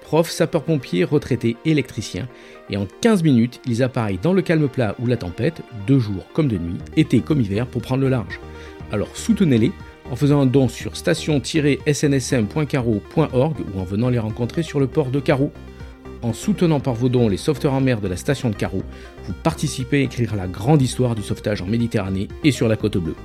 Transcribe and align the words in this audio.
profs, 0.00 0.30
sapeurs-pompiers, 0.30 1.04
retraités, 1.04 1.56
électriciens, 1.64 2.28
et 2.68 2.76
en 2.76 2.86
15 3.00 3.22
minutes, 3.22 3.60
ils 3.66 3.82
appareillent 3.82 4.20
dans 4.22 4.32
le 4.32 4.42
calme 4.42 4.68
plat 4.68 4.94
ou 4.98 5.06
la 5.06 5.16
tempête, 5.16 5.62
de 5.86 5.98
jour 5.98 6.24
comme 6.32 6.48
de 6.48 6.58
nuit, 6.58 6.78
été 6.96 7.20
comme 7.20 7.40
hiver, 7.40 7.66
pour 7.66 7.82
prendre 7.82 8.02
le 8.02 8.08
large. 8.08 8.40
Alors 8.92 9.16
soutenez-les 9.16 9.72
en 10.10 10.16
faisant 10.16 10.40
un 10.40 10.46
don 10.46 10.68
sur 10.68 10.96
station-snsm.caro.org 10.96 13.56
ou 13.74 13.80
en 13.80 13.84
venant 13.84 14.08
les 14.08 14.18
rencontrer 14.18 14.62
sur 14.62 14.80
le 14.80 14.86
port 14.86 15.10
de 15.10 15.20
Carreau. 15.20 15.52
En 16.22 16.32
soutenant 16.32 16.80
par 16.80 16.94
vos 16.94 17.08
dons 17.08 17.28
les 17.28 17.36
sauveteurs 17.36 17.72
en 17.72 17.80
mer 17.80 18.00
de 18.00 18.08
la 18.08 18.16
station 18.16 18.50
de 18.50 18.56
Carreau, 18.56 18.82
vous 19.24 19.32
participez 19.32 19.98
à 19.98 20.02
écrire 20.02 20.36
la 20.36 20.46
grande 20.46 20.82
histoire 20.82 21.14
du 21.14 21.22
sauvetage 21.22 21.62
en 21.62 21.66
Méditerranée 21.66 22.28
et 22.44 22.52
sur 22.52 22.68
la 22.68 22.76
côte 22.76 22.98
bleue. 22.98 23.16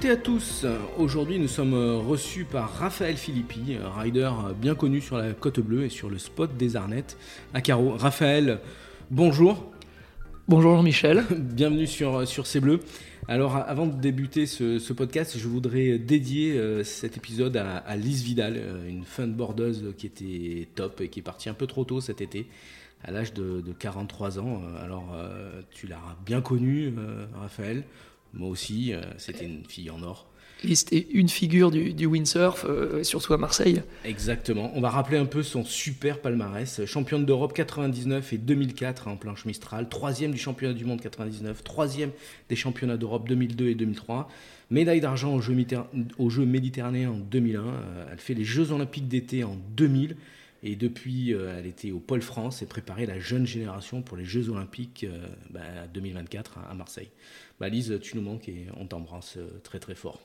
Toutes 0.00 0.08
et 0.08 0.12
à 0.12 0.16
tous. 0.16 0.64
Aujourd'hui, 0.96 1.38
nous 1.38 1.48
sommes 1.48 1.74
reçus 1.74 2.44
par 2.44 2.72
Raphaël 2.72 3.18
Philippi, 3.18 3.76
rider 3.98 4.30
bien 4.56 4.74
connu 4.74 5.02
sur 5.02 5.18
la 5.18 5.32
côte 5.34 5.60
bleue 5.60 5.84
et 5.84 5.88
sur 5.90 6.08
le 6.08 6.16
spot 6.16 6.56
des 6.56 6.74
Arnettes 6.74 7.18
à 7.52 7.60
Carreau. 7.60 7.96
Raphaël, 7.98 8.60
bonjour. 9.10 9.70
Bonjour 10.48 10.74
Jean-Michel. 10.74 11.24
Bienvenue 11.38 11.86
sur, 11.86 12.26
sur 12.26 12.46
C'est 12.46 12.60
Bleu. 12.60 12.80
Alors, 13.28 13.56
avant 13.56 13.86
de 13.86 13.92
débuter 13.92 14.46
ce, 14.46 14.92
podcast, 14.94 15.36
je 15.36 15.46
voudrais 15.46 15.98
dédier 15.98 16.52
euh, 16.52 16.82
cet 16.82 17.18
épisode 17.18 17.58
à, 17.58 17.96
Lise 17.96 18.22
Vidal, 18.22 18.54
euh, 18.56 18.88
une 18.88 19.04
funboardeuse 19.04 19.92
qui 19.98 20.06
était 20.06 20.68
top 20.76 21.02
et 21.02 21.08
qui 21.08 21.18
est 21.18 21.22
partie 21.22 21.50
un 21.50 21.54
peu 21.54 21.66
trop 21.66 21.84
tôt 21.84 22.00
cet 22.00 22.22
été, 22.22 22.46
à 23.04 23.10
l'âge 23.10 23.34
de, 23.34 23.62
43 23.78 24.38
ans. 24.38 24.62
Alors, 24.82 25.12
euh, 25.14 25.60
tu 25.70 25.86
l'as 25.86 26.16
bien 26.24 26.40
connue, 26.40 26.94
Raphaël. 27.38 27.84
Moi 28.32 28.48
aussi, 28.48 28.92
c'était 29.18 29.44
une 29.44 29.64
fille 29.66 29.90
en 29.90 30.02
or. 30.02 30.30
C'était 30.74 31.06
une 31.12 31.28
figure 31.28 31.70
du, 31.70 32.06
windsurf, 32.06 32.66
euh, 32.68 33.02
surtout 33.02 33.32
à 33.32 33.38
Marseille. 33.38 33.82
Exactement. 34.04 34.70
On 34.74 34.80
va 34.80 34.90
rappeler 34.90 35.16
un 35.16 35.24
peu 35.24 35.42
son 35.42 35.64
super 35.64 36.20
palmarès. 36.20 36.84
Championne 36.84 37.24
d'Europe 37.24 37.54
99 37.54 38.32
et 38.32 38.38
2004 38.38 39.08
en 39.08 39.16
planche 39.16 39.46
Mistral, 39.46 39.88
troisième 39.88 40.32
du 40.32 40.38
championnat 40.38 40.74
du 40.74 40.84
monde 40.84 41.00
99, 41.00 41.64
troisième 41.64 42.10
des 42.48 42.56
championnats 42.56 42.98
d'Europe 42.98 43.28
2002 43.28 43.68
et 43.68 43.74
2003, 43.74 44.28
médaille 44.70 45.00
d'argent 45.00 45.34
aux 45.34 45.40
Jeux, 45.40 46.44
méditerranéens 46.44 47.10
en 47.10 47.18
2001. 47.18 47.60
Euh, 47.60 48.06
elle 48.12 48.18
fait 48.18 48.34
les 48.34 48.44
Jeux 48.44 48.70
olympiques 48.72 49.08
d'été 49.08 49.44
en 49.44 49.56
2000. 49.76 50.16
Et 50.62 50.76
depuis, 50.76 51.32
euh, 51.32 51.56
elle 51.58 51.64
était 51.64 51.90
au 51.90 52.00
Pôle 52.00 52.20
France 52.20 52.60
et 52.60 52.66
préparait 52.66 53.06
la 53.06 53.18
jeune 53.18 53.46
génération 53.46 54.02
pour 54.02 54.18
les 54.18 54.26
Jeux 54.26 54.50
Olympiques 54.50 55.06
2024 55.94 56.52
bah, 56.56 56.68
à 56.70 56.74
Marseille. 56.74 57.08
Bah, 57.60 57.68
Lise, 57.68 57.98
tu 58.00 58.16
nous 58.16 58.22
manques 58.22 58.48
et 58.48 58.66
on 58.80 58.86
t'embrasse 58.86 59.36
très 59.62 59.78
très 59.78 59.94
fort. 59.94 60.18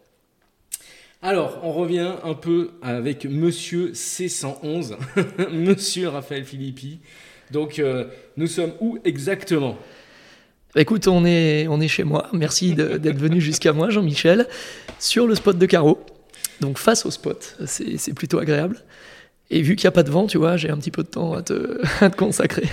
Alors, 1.21 1.59
on 1.63 1.73
revient 1.73 2.13
un 2.23 2.33
peu 2.33 2.71
avec 2.81 3.25
Monsieur 3.25 3.91
C111, 3.91 4.95
Monsieur 5.51 6.07
Raphaël 6.07 6.45
Philippi. 6.45 6.99
Donc, 7.51 7.79
euh, 7.79 8.05
nous 8.37 8.47
sommes 8.47 8.71
où 8.79 8.99
exactement? 9.03 9.77
Écoute, 10.75 11.07
on 11.07 11.25
est, 11.25 11.67
on 11.67 11.81
est 11.81 11.87
chez 11.87 12.03
moi. 12.03 12.29
Merci 12.31 12.73
d'être 12.73 13.17
venu 13.17 13.41
jusqu'à 13.41 13.73
moi, 13.73 13.89
Jean-Michel, 13.89 14.47
sur 14.99 15.27
le 15.27 15.35
spot 15.35 15.57
de 15.57 15.65
Carreau. 15.65 16.05
Donc, 16.61 16.77
face 16.77 17.05
au 17.05 17.11
spot, 17.11 17.57
c'est 17.65 18.13
plutôt 18.13 18.39
agréable. 18.39 18.81
Et 19.49 19.61
vu 19.61 19.75
qu'il 19.75 19.85
n'y 19.85 19.89
a 19.89 19.91
pas 19.91 20.03
de 20.03 20.11
vent, 20.11 20.27
tu 20.27 20.37
vois, 20.37 20.55
j'ai 20.55 20.69
un 20.69 20.77
petit 20.77 20.91
peu 20.91 21.03
de 21.03 21.09
temps 21.09 21.33
à 21.33 21.41
te, 21.41 21.81
consacrer. 22.17 22.67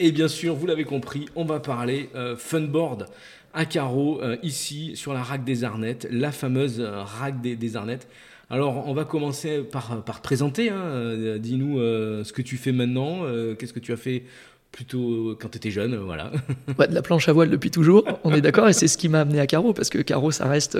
Et 0.00 0.12
bien 0.12 0.28
sûr, 0.28 0.54
vous 0.54 0.66
l'avez 0.66 0.84
compris, 0.84 1.26
on 1.34 1.44
va 1.44 1.58
parler 1.58 2.08
euh, 2.14 2.36
funboard 2.36 3.08
à 3.54 3.64
carreau 3.64 4.20
euh, 4.22 4.36
ici 4.42 4.92
sur 4.94 5.12
la 5.12 5.22
raque 5.22 5.44
des 5.44 5.64
Arnettes, 5.64 6.06
la 6.10 6.32
fameuse 6.32 6.80
euh, 6.80 7.02
raque 7.02 7.40
des, 7.40 7.76
Arnettes. 7.76 8.08
Alors 8.50 8.88
on 8.88 8.94
va 8.94 9.04
commencer 9.04 9.58
par, 9.62 10.02
par 10.04 10.18
te 10.18 10.22
présenter, 10.22 10.70
hein. 10.70 10.80
euh, 10.80 11.38
dis-nous 11.38 11.78
ce 11.78 12.32
que 12.32 12.40
tu 12.40 12.56
fais 12.56 12.72
maintenant, 12.72 13.24
qu'est-ce 13.58 13.72
que 13.72 13.80
tu 13.80 13.92
as 13.92 13.96
fait 13.96 14.22
plutôt 14.70 15.36
quand 15.40 15.48
tu 15.48 15.56
étais 15.56 15.70
jeune, 15.70 15.96
voilà. 15.96 16.30
de 16.78 16.94
la 16.94 17.02
planche 17.02 17.28
à 17.28 17.32
voile 17.32 17.50
depuis 17.50 17.70
toujours, 17.70 18.04
on 18.24 18.32
est 18.32 18.40
d'accord, 18.40 18.68
et 18.68 18.72
c'est 18.72 18.88
ce 18.88 18.96
qui 18.96 19.08
m'a 19.08 19.22
amené 19.22 19.40
à 19.40 19.46
Carreau, 19.46 19.72
parce 19.72 19.88
que 19.88 19.98
Carreau, 19.98 20.30
ça 20.30 20.46
reste... 20.46 20.78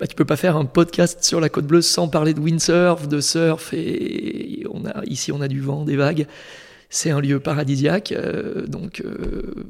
Bah, 0.00 0.06
tu 0.06 0.14
peux 0.14 0.24
pas 0.24 0.36
faire 0.36 0.56
un 0.56 0.64
podcast 0.64 1.22
sur 1.22 1.40
la 1.40 1.48
côte 1.48 1.66
bleue 1.66 1.82
sans 1.82 2.08
parler 2.08 2.34
de 2.34 2.40
windsurf, 2.40 3.08
de 3.08 3.20
surf, 3.20 3.72
et 3.72 4.64
on 4.70 4.84
a, 4.86 5.04
ici 5.04 5.32
on 5.32 5.40
a 5.40 5.48
du 5.48 5.60
vent, 5.60 5.84
des 5.84 5.96
vagues 5.96 6.26
c'est 6.90 7.10
un 7.10 7.20
lieu 7.20 7.40
paradisiaque. 7.40 8.12
Euh, 8.12 8.66
donc 8.66 9.02
euh, 9.04 9.64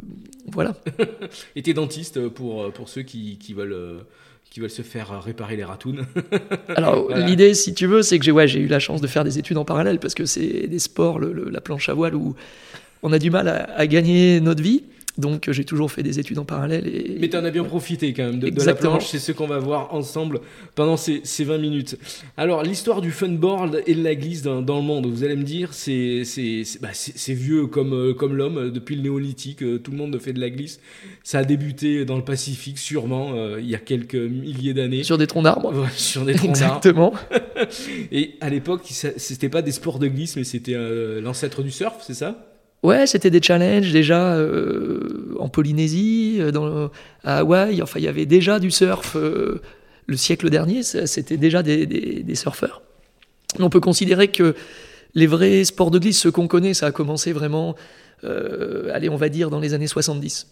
voilà. 0.52 0.74
Et 1.56 1.62
t'es 1.62 1.74
dentiste 1.74 2.28
pour, 2.28 2.72
pour 2.72 2.88
ceux 2.88 3.02
qui, 3.02 3.38
qui 3.38 3.54
veulent 3.54 4.04
qui 4.50 4.60
veulent 4.60 4.70
se 4.70 4.82
faire 4.82 5.22
réparer 5.22 5.56
les 5.56 5.64
ratounes. 5.64 6.06
Alors 6.68 7.14
l'idée, 7.14 7.52
si 7.54 7.74
tu 7.74 7.86
veux, 7.86 8.02
c'est 8.02 8.18
que 8.18 8.24
j'ai 8.24 8.32
ouais, 8.32 8.46
j'ai 8.46 8.60
eu 8.60 8.68
la 8.68 8.78
chance 8.78 9.00
de 9.00 9.06
faire 9.06 9.24
des 9.24 9.38
études 9.38 9.58
en 9.58 9.64
parallèle 9.64 9.98
parce 9.98 10.14
que 10.14 10.24
c'est 10.24 10.66
des 10.68 10.78
sports, 10.78 11.18
la 11.18 11.60
planche 11.60 11.88
à 11.88 11.94
voile 11.94 12.14
où 12.14 12.36
on 13.02 13.12
a 13.12 13.18
du 13.18 13.30
mal 13.30 13.48
à 13.48 13.86
gagner 13.86 14.40
notre 14.40 14.62
vie. 14.62 14.84
Donc 15.18 15.50
j'ai 15.50 15.64
toujours 15.64 15.90
fait 15.90 16.02
des 16.02 16.18
études 16.18 16.38
en 16.38 16.44
parallèle. 16.44 16.86
Et... 16.86 17.16
Mais 17.18 17.28
tu 17.28 17.36
en 17.36 17.44
as 17.44 17.50
bien 17.50 17.64
profité 17.64 18.12
quand 18.12 18.24
même 18.24 18.38
de, 18.38 18.64
la 18.64 18.74
planche, 18.74 19.06
c'est 19.06 19.18
ce 19.18 19.32
qu'on 19.32 19.46
va 19.46 19.58
voir 19.58 19.94
ensemble 19.94 20.40
pendant 20.74 20.96
ces, 20.96 21.22
20 21.24 21.58
minutes. 21.58 21.98
Alors 22.36 22.62
l'histoire 22.62 23.00
du 23.00 23.10
funboard 23.10 23.82
et 23.86 23.94
de 23.94 24.02
la 24.02 24.14
glisse 24.14 24.42
dans, 24.42 24.60
le 24.60 24.82
monde, 24.82 25.06
vous 25.06 25.24
allez 25.24 25.36
me 25.36 25.44
dire, 25.44 25.72
c'est 25.72 26.22
bah, 26.80 26.90
vieux 27.28 27.66
comme, 27.66 27.94
euh, 27.94 28.14
comme 28.14 28.34
l'homme, 28.34 28.70
depuis 28.70 28.96
le 28.96 29.02
néolithique, 29.02 29.62
euh, 29.62 29.78
tout 29.78 29.90
le 29.90 29.96
monde 29.96 30.18
fait 30.18 30.32
de 30.32 30.40
la 30.40 30.50
glisse. 30.50 30.80
Ça 31.22 31.38
a 31.38 31.44
débuté 31.44 32.04
dans 32.04 32.16
le 32.16 32.24
Pacifique 32.24 32.78
sûrement 32.78 33.32
euh, 33.34 33.58
il 33.60 33.68
y 33.68 33.74
a 33.74 33.78
quelques 33.78 34.14
milliers 34.14 34.74
d'années. 34.74 35.02
Sur 35.02 35.18
des 35.18 35.26
troncs 35.26 35.44
d'arbres. 35.44 35.88
sur 35.96 36.24
des 36.24 36.34
troncs 36.34 36.58
d'arbres. 36.58 36.76
Exactement. 36.76 37.14
et 38.12 38.34
à 38.40 38.50
l'époque, 38.50 38.82
c'était 38.86 39.48
pas 39.48 39.62
des 39.62 39.72
sports 39.72 39.98
de 39.98 40.08
glisse, 40.08 40.36
mais 40.36 40.44
c'était 40.44 40.76
l'ancêtre 41.20 41.62
du 41.62 41.70
surf, 41.70 41.96
c'est 42.06 42.14
ça? 42.14 42.55
Ouais, 42.82 43.06
c'était 43.06 43.30
des 43.30 43.42
challenges 43.42 43.90
déjà 43.90 44.34
euh, 44.34 45.34
en 45.38 45.48
Polynésie, 45.48 46.36
euh, 46.40 46.88
à 47.24 47.38
Hawaï. 47.38 47.82
Enfin, 47.82 47.98
il 47.98 48.04
y 48.04 48.08
avait 48.08 48.26
déjà 48.26 48.58
du 48.58 48.70
surf. 48.70 49.16
Euh, 49.16 49.60
le 50.06 50.16
siècle 50.16 50.50
dernier, 50.50 50.84
c'était 50.84 51.36
déjà 51.36 51.64
des, 51.64 52.34
surfeurs. 52.34 52.82
On 53.58 53.70
peut 53.70 53.80
considérer 53.80 54.28
que 54.28 54.54
les 55.14 55.26
vrais 55.26 55.64
sports 55.64 55.90
de 55.90 55.98
glisse, 55.98 56.20
ceux 56.20 56.30
qu'on 56.30 56.46
connaît, 56.46 56.74
ça 56.74 56.86
a 56.86 56.92
commencé 56.92 57.32
vraiment, 57.32 57.74
allez, 58.22 59.08
on 59.08 59.16
va 59.16 59.28
dire, 59.28 59.50
dans 59.50 59.58
les 59.58 59.74
années 59.74 59.88
70. 59.88 60.46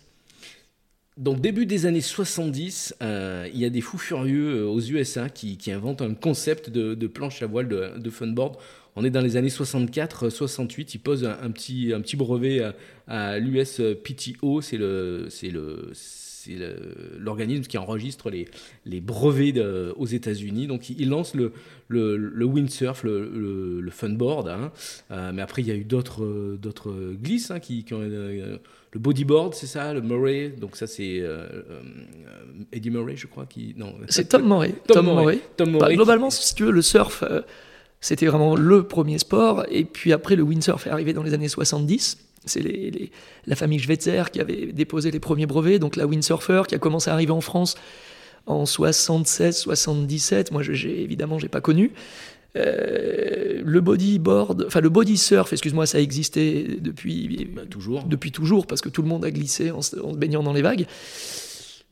Donc 1.17 1.41
début 1.41 1.67
des 1.67 1.87
années 1.87 2.01
70, 2.01 2.97
il 3.01 3.61
y 3.61 3.65
a 3.65 3.71
des 3.71 3.81
fous 3.81 3.99
furieux 3.99 4.67
aux 4.67 4.81
USA 4.81 5.29
qui, 5.29 5.57
inventent 5.71 6.03
un 6.03 6.15
concept 6.15 6.69
de, 6.69 7.07
planche 7.07 7.41
à 7.41 7.47
voile 7.47 7.69
de, 7.69 7.97
de 7.97 8.11
funboard 8.11 8.57
on 8.97 9.05
est 9.05 9.11
dans 9.11 9.21
les 9.21 9.37
années 9.37 9.49
64-68. 9.49 10.91
Il 10.95 10.99
pose 10.99 11.25
un, 11.25 11.51
petit, 11.51 11.93
un 11.95 12.01
petit 12.01 12.17
brevet 12.17 12.63
à, 13.09 13.39
l'USPTO, 13.39 14.61
c'est 14.61 14.77
le, 14.77 15.27
c'est 15.31 15.51
le, 15.51 15.91
c'est 15.93 16.57
l'organisme 17.19 17.65
qui 17.65 17.79
enregistre 17.79 18.31
les, 18.31 18.49
les 18.85 19.01
brevets 19.01 19.59
aux 19.97 20.07
États-Unis. 20.07 20.67
Donc 20.67 20.91
il 20.91 21.09
lance 21.09 21.35
le, 21.35 21.53
le, 21.89 22.45
windsurf, 22.45 23.05
le, 23.05 23.81
le 23.81 23.91
funboard. 23.91 24.49
Hein. 24.49 24.73
Euh, 25.11 25.33
mais 25.33 25.43
après, 25.43 25.63
il 25.63 25.69
y 25.69 25.71
a 25.71 25.75
eu 25.75 25.85
d'autres, 25.85 26.57
d'autres 26.61 26.93
glisses 27.15 27.51
hein, 27.51 27.61
qui, 27.61 27.85
ont. 27.93 28.01
Euh, 28.01 28.59
le 28.93 29.01
bodyboard, 29.01 29.55
c'est 29.55 29.67
ça, 29.67 29.93
le 29.93 30.01
Murray. 30.01 30.51
Donc 30.51 30.77
ça, 30.77 30.87
c'est 30.87 31.19
euh, 31.19 31.65
Eddie 32.73 32.91
Murray, 32.91 33.17
je 33.17 33.27
crois. 33.27 33.47
Qui, 33.47 33.75
non, 33.77 33.95
c'est 34.09 34.29
Tom 34.29 34.47
Murray. 34.47 34.75
Tom, 34.87 35.07
Murray. 35.07 35.41
Bah, 35.59 35.93
globalement, 35.93 36.31
si 36.31 36.55
tu 36.55 36.65
veux, 36.65 36.71
le 36.71 36.83
surf 36.83 37.25
c'était 38.05 38.27
vraiment 38.27 38.55
le 38.55 38.83
premier 38.83 39.17
sport. 39.17 39.65
Et 39.71 39.85
puis 39.87 40.13
après, 40.13 40.37
le 40.37 40.43
windsurf 40.43 40.87
est 40.87 40.91
arrivé 40.91 41.15
dans 41.15 41.23
les 41.23 41.33
années 41.33 41.49
70. 41.49 42.19
C'est 42.45 42.63
la 43.47 43.57
famille 43.57 43.79
Schweitzer 43.79 44.25
qui 44.31 44.41
avait 44.43 44.67
déposé 44.67 45.11
les 45.11 45.21
premiers 45.21 45.47
brevets. 45.47 45.79
Donc 45.79 45.97
la 45.97 46.07
windsurfer 46.07 46.65
qui 46.69 46.75
a 46.75 46.79
commencé 46.79 47.09
à 47.09 47.15
arriver 47.15 47.33
en 47.33 47.41
France 47.41 47.77
en 48.45 48.67
76, 48.67 49.57
77. 49.57 50.53
Moi, 50.53 50.63
j'ai, 50.63 51.01
évidemment, 51.01 51.39
j'ai 51.39 51.49
pas 51.49 51.63
connu. 51.63 51.93
Euh, 52.57 53.63
le 53.65 53.81
bodyboard, 53.81 54.65
enfin 54.67 54.83
le 54.83 54.91
body 54.91 55.17
surf, 55.17 55.55
excuse-moi, 55.55 55.87
ça 55.87 55.99
existait 55.99 56.77
depuis 56.79 57.49
bah, 57.57 57.63
toujours. 57.69 58.05
Depuis 58.05 58.33
toujours, 58.33 58.67
parce 58.67 58.83
que 58.83 58.91
tout 58.91 59.01
le 59.01 59.09
monde 59.09 59.25
a 59.25 59.31
glissé 59.31 59.71
en 59.71 59.81
se 59.81 59.97
baignant 60.15 60.43
dans 60.43 60.53
les 60.53 60.61
vagues. 60.61 60.87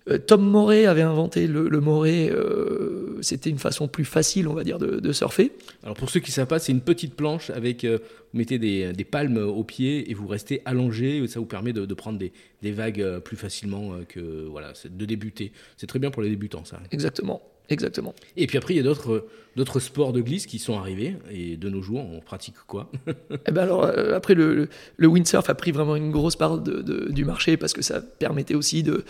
Euh, 0.08 0.18
Tom 0.18 0.42
Moret 0.42 0.86
avait 0.86 1.02
inventé 1.02 1.46
le, 1.46 1.68
le 1.68 1.80
Moret, 1.80 2.30
euh, 2.30 3.18
c'était 3.22 3.50
une 3.50 3.58
façon 3.58 3.88
plus 3.88 4.04
facile, 4.04 4.48
on 4.48 4.54
va 4.54 4.64
dire, 4.64 4.78
de, 4.78 5.12
surfer. 5.12 5.52
Alors 5.82 5.96
pour 5.96 6.10
ceux 6.10 6.20
qui 6.20 6.30
ne 6.30 6.34
savent 6.34 6.46
pas, 6.46 6.58
c'est 6.58 6.72
une 6.72 6.80
petite 6.80 7.14
planche 7.14 7.50
avec, 7.50 7.84
euh, 7.84 7.98
vous 8.32 8.38
mettez 8.38 8.58
des, 8.58 8.92
des, 8.92 9.04
palmes 9.04 9.36
au 9.36 9.62
pied 9.62 10.10
et 10.10 10.14
vous 10.14 10.26
restez 10.26 10.62
allongé, 10.64 11.26
ça 11.28 11.38
vous 11.38 11.46
permet 11.46 11.72
de, 11.72 11.84
de 11.84 11.94
prendre 11.94 12.18
des, 12.18 12.32
des, 12.62 12.72
vagues 12.72 13.18
plus 13.18 13.36
facilement 13.36 13.92
que, 14.08 14.46
voilà, 14.46 14.72
de 14.88 15.04
débuter. 15.04 15.52
C'est 15.76 15.86
très 15.86 15.98
bien 15.98 16.10
pour 16.10 16.22
les 16.22 16.30
débutants, 16.30 16.64
ça. 16.64 16.80
Exactement. 16.90 17.42
Exactement. 17.68 18.14
Et 18.36 18.46
puis 18.46 18.58
après, 18.58 18.74
il 18.74 18.78
y 18.78 18.80
a 18.80 18.82
d'autres, 18.82 19.26
d'autres 19.56 19.80
sports 19.80 20.12
de 20.12 20.20
glisse 20.20 20.46
qui 20.46 20.58
sont 20.58 20.78
arrivés. 20.78 21.16
Et 21.30 21.56
de 21.56 21.70
nos 21.70 21.80
jours, 21.80 22.00
on 22.00 22.20
pratique 22.20 22.56
quoi? 22.66 22.90
Eh 23.46 23.52
ben 23.52 23.62
alors, 23.62 23.84
après, 24.14 24.34
le, 24.34 24.68
le, 24.96 25.06
windsurf 25.06 25.48
a 25.48 25.54
pris 25.54 25.70
vraiment 25.70 25.96
une 25.96 26.10
grosse 26.10 26.36
part 26.36 26.58
de, 26.58 27.10
du 27.10 27.24
marché 27.24 27.56
parce 27.56 27.72
que 27.72 27.80
ça 27.80 28.00
permettait 28.00 28.56
aussi 28.56 28.82
de, 28.82 29.04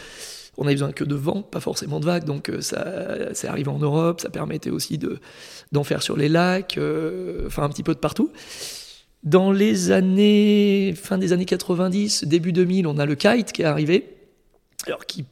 on 0.58 0.64
avait 0.64 0.74
besoin 0.74 0.92
que 0.92 1.04
de 1.04 1.14
vent, 1.14 1.42
pas 1.42 1.60
forcément 1.60 1.98
de 1.98 2.04
vagues, 2.04 2.24
donc 2.24 2.48
euh, 2.48 2.60
ça, 2.60 3.32
c'est 3.32 3.48
arrivé 3.48 3.70
en 3.70 3.78
Europe, 3.78 4.20
ça 4.20 4.28
permettait 4.28 4.70
aussi 4.70 4.98
de, 4.98 5.18
d'en 5.72 5.84
faire 5.84 6.02
sur 6.02 6.16
les 6.16 6.28
lacs, 6.28 6.76
euh, 6.76 7.46
enfin 7.46 7.62
un 7.62 7.68
petit 7.70 7.82
peu 7.82 7.94
de 7.94 7.98
partout. 7.98 8.30
Dans 9.22 9.52
les 9.52 9.92
années, 9.92 10.94
fin 10.96 11.16
des 11.16 11.32
années 11.32 11.44
90, 11.44 12.24
début 12.24 12.52
2000, 12.52 12.86
on 12.86 12.98
a 12.98 13.06
le 13.06 13.14
kite 13.14 13.52
qui 13.52 13.62
est 13.62 13.66
arrivé, 13.66 14.16
alors 14.86 15.06
qui, 15.06 15.24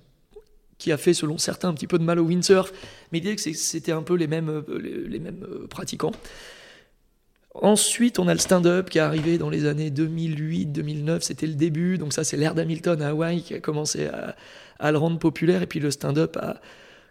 qui 0.78 0.92
a 0.92 0.96
fait 0.96 1.12
selon 1.12 1.36
certains 1.36 1.68
un 1.68 1.74
petit 1.74 1.88
peu 1.88 1.98
de 1.98 2.04
mal 2.04 2.18
au 2.18 2.24
windsurf, 2.24 2.72
mais 3.12 3.18
l'idée 3.18 3.36
que 3.36 3.42
c'était 3.42 3.92
un 3.92 4.02
peu 4.02 4.14
les 4.14 4.26
mêmes, 4.26 4.64
les, 4.78 5.18
mêmes 5.18 5.44
euh, 5.44 5.66
pratiquants. 5.66 6.12
Ensuite, 7.54 8.18
on 8.18 8.28
a 8.28 8.32
le 8.32 8.38
stand-up 8.38 8.90
qui 8.90 8.98
est 8.98 9.00
arrivé 9.00 9.36
dans 9.36 9.50
les 9.50 9.66
années 9.66 9.90
2008-2009, 9.90 11.20
c'était 11.20 11.48
le 11.48 11.54
début, 11.54 11.98
donc 11.98 12.12
ça 12.12 12.22
c'est 12.22 12.36
l'ère 12.36 12.54
d'Hamilton 12.54 13.02
à 13.02 13.08
Hawaï 13.08 13.42
qui 13.42 13.54
a 13.54 13.58
commencé 13.58 14.06
à, 14.06 14.36
à 14.78 14.92
le 14.92 14.98
rendre 14.98 15.18
populaire. 15.18 15.62
Et 15.62 15.66
puis 15.66 15.80
le 15.80 15.90
stand-up 15.90 16.36
a 16.36 16.60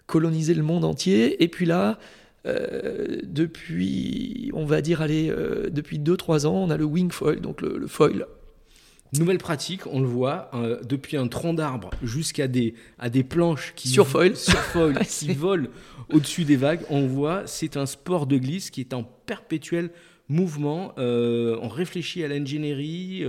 colonisé 0.08 0.54
le 0.54 0.64
monde 0.64 0.84
entier. 0.84 1.42
Et 1.44 1.48
puis 1.48 1.66
là, 1.66 1.98
euh, 2.46 3.20
depuis, 3.24 4.52
on 4.54 4.66
va 4.66 4.82
dire, 4.82 5.02
allez, 5.02 5.30
euh, 5.30 5.70
depuis 5.70 6.00
2-3 6.00 6.46
ans, 6.46 6.56
on 6.56 6.70
a 6.70 6.78
le 6.78 6.86
wing 6.86 7.12
foil, 7.12 7.40
donc 7.40 7.62
le, 7.62 7.88
foil. 7.88 8.26
Nouvelle 9.18 9.38
pratique, 9.38 9.88
on 9.88 10.00
le 10.00 10.08
voit, 10.08 10.50
euh, 10.54 10.80
depuis 10.84 11.18
un 11.18 11.28
tronc 11.28 11.54
d'arbre 11.54 11.90
jusqu'à 12.04 12.48
des, 12.48 12.76
à 12.98 13.10
des 13.10 13.24
planches 13.24 13.74
qui, 13.76 13.88
sur 13.88 14.08
foil, 14.08 14.36
sur 14.36 14.60
foil 14.60 14.98
qui 15.08 15.34
volent 15.34 15.68
au-dessus 16.12 16.44
des 16.44 16.56
vagues. 16.56 16.82
On 16.90 17.08
voit, 17.08 17.44
c'est 17.46 17.78
un 17.78 17.86
sport 17.86 18.26
de 18.26 18.38
glisse 18.38 18.70
qui 18.70 18.82
est 18.82 18.94
en 18.94 19.04
perpétuel 19.04 19.92
mouvement. 20.30 20.94
on 20.98 21.68
réfléchit 21.68 22.24
à 22.24 22.28
l'ingénierie, 22.28 23.26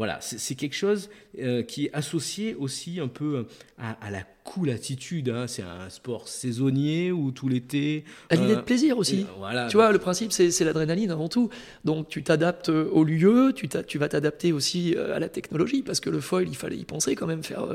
voilà, 0.00 0.18
c'est 0.22 0.54
quelque 0.54 0.74
chose 0.74 1.10
euh, 1.38 1.62
qui 1.62 1.84
est 1.84 1.92
associé 1.92 2.54
aussi 2.54 3.00
un 3.00 3.06
peu 3.06 3.44
à, 3.76 4.10
la 4.10 4.22
cool 4.44 4.70
attitude. 4.70 5.28
Hein. 5.28 5.46
C'est 5.46 5.60
un 5.60 5.90
sport 5.90 6.26
saisonnier 6.26 7.12
ou 7.12 7.32
tout 7.32 7.50
l'été. 7.50 8.04
À 8.30 8.36
l'idée 8.36 8.54
de 8.54 8.60
euh, 8.60 8.62
plaisir 8.62 8.96
aussi. 8.96 9.26
voilà, 9.36 9.66
tu 9.66 9.76
vois, 9.76 9.92
le 9.92 9.98
principe, 9.98 10.32
c'est 10.32 10.64
l'adrénaline 10.64 11.10
avant 11.10 11.28
tout. 11.28 11.50
Donc 11.84 12.08
tu 12.08 12.22
t'adaptes 12.22 12.70
au 12.70 13.04
lieu, 13.04 13.52
tu, 13.54 13.68
tu 13.68 13.98
vas 13.98 14.08
t'adapter 14.08 14.54
aussi 14.54 14.94
euh, 14.96 15.14
à 15.14 15.18
la 15.18 15.28
technologie, 15.28 15.82
parce 15.82 16.00
que 16.00 16.08
le 16.08 16.22
foil, 16.22 16.48
il 16.48 16.56
fallait 16.56 16.78
y 16.78 16.86
penser 16.86 17.14
quand 17.14 17.26
même. 17.26 17.42
faire. 17.42 17.66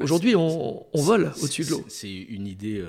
Aujourd'hui, 0.00 0.34
on, 0.34 0.86
on, 0.90 1.02
vole 1.02 1.30
au-dessus 1.42 1.64
de 1.64 1.72
l'eau. 1.72 1.84
C'est 1.88 2.10
une 2.10 2.46
idée 2.46 2.82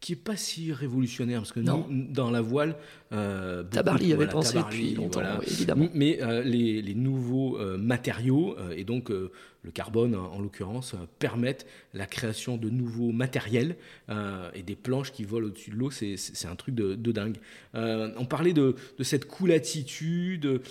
qui 0.00 0.12
est 0.12 0.16
pas 0.16 0.36
si 0.36 0.72
révolutionnaire 0.72 1.40
parce 1.40 1.52
que 1.52 1.60
nous, 1.60 1.84
dans 1.90 2.30
la 2.30 2.40
voile, 2.40 2.76
euh, 3.12 3.64
Tabarly 3.64 4.12
avait 4.12 4.28
pensé 4.28 4.58
depuis 4.58 4.94
longtemps, 4.94 5.22
évidemment. 5.42 5.88
Mais 5.94 6.22
euh, 6.22 6.42
les, 6.42 6.80
les, 6.80 6.94
nouveaux 6.94 7.58
euh, 7.58 7.76
matériaux 7.76 8.56
euh, 8.58 8.72
et 8.76 8.84
donc 8.84 9.10
le 9.10 9.70
carbone 9.72 10.14
en, 10.14 10.40
l'occurrence 10.40 10.94
permettent 11.18 11.66
la 11.92 12.06
création 12.06 12.56
de 12.56 12.70
nouveaux 12.70 13.12
matériels 13.12 13.76
et 14.54 14.62
des 14.62 14.74
planches 14.74 15.12
qui 15.12 15.24
volent 15.24 15.48
au-dessus 15.48 15.70
de 15.70 15.76
l'eau. 15.76 15.90
C'est 15.90 16.46
un 16.46 16.56
truc 16.56 16.74
de, 16.74 16.94
de 16.94 17.12
dingue. 17.12 17.36
on 17.74 18.24
parlait 18.24 18.54
de, 18.54 18.74
de, 18.98 19.04
cette 19.04 19.26
cool 19.26 19.52
attitude. 19.52 20.62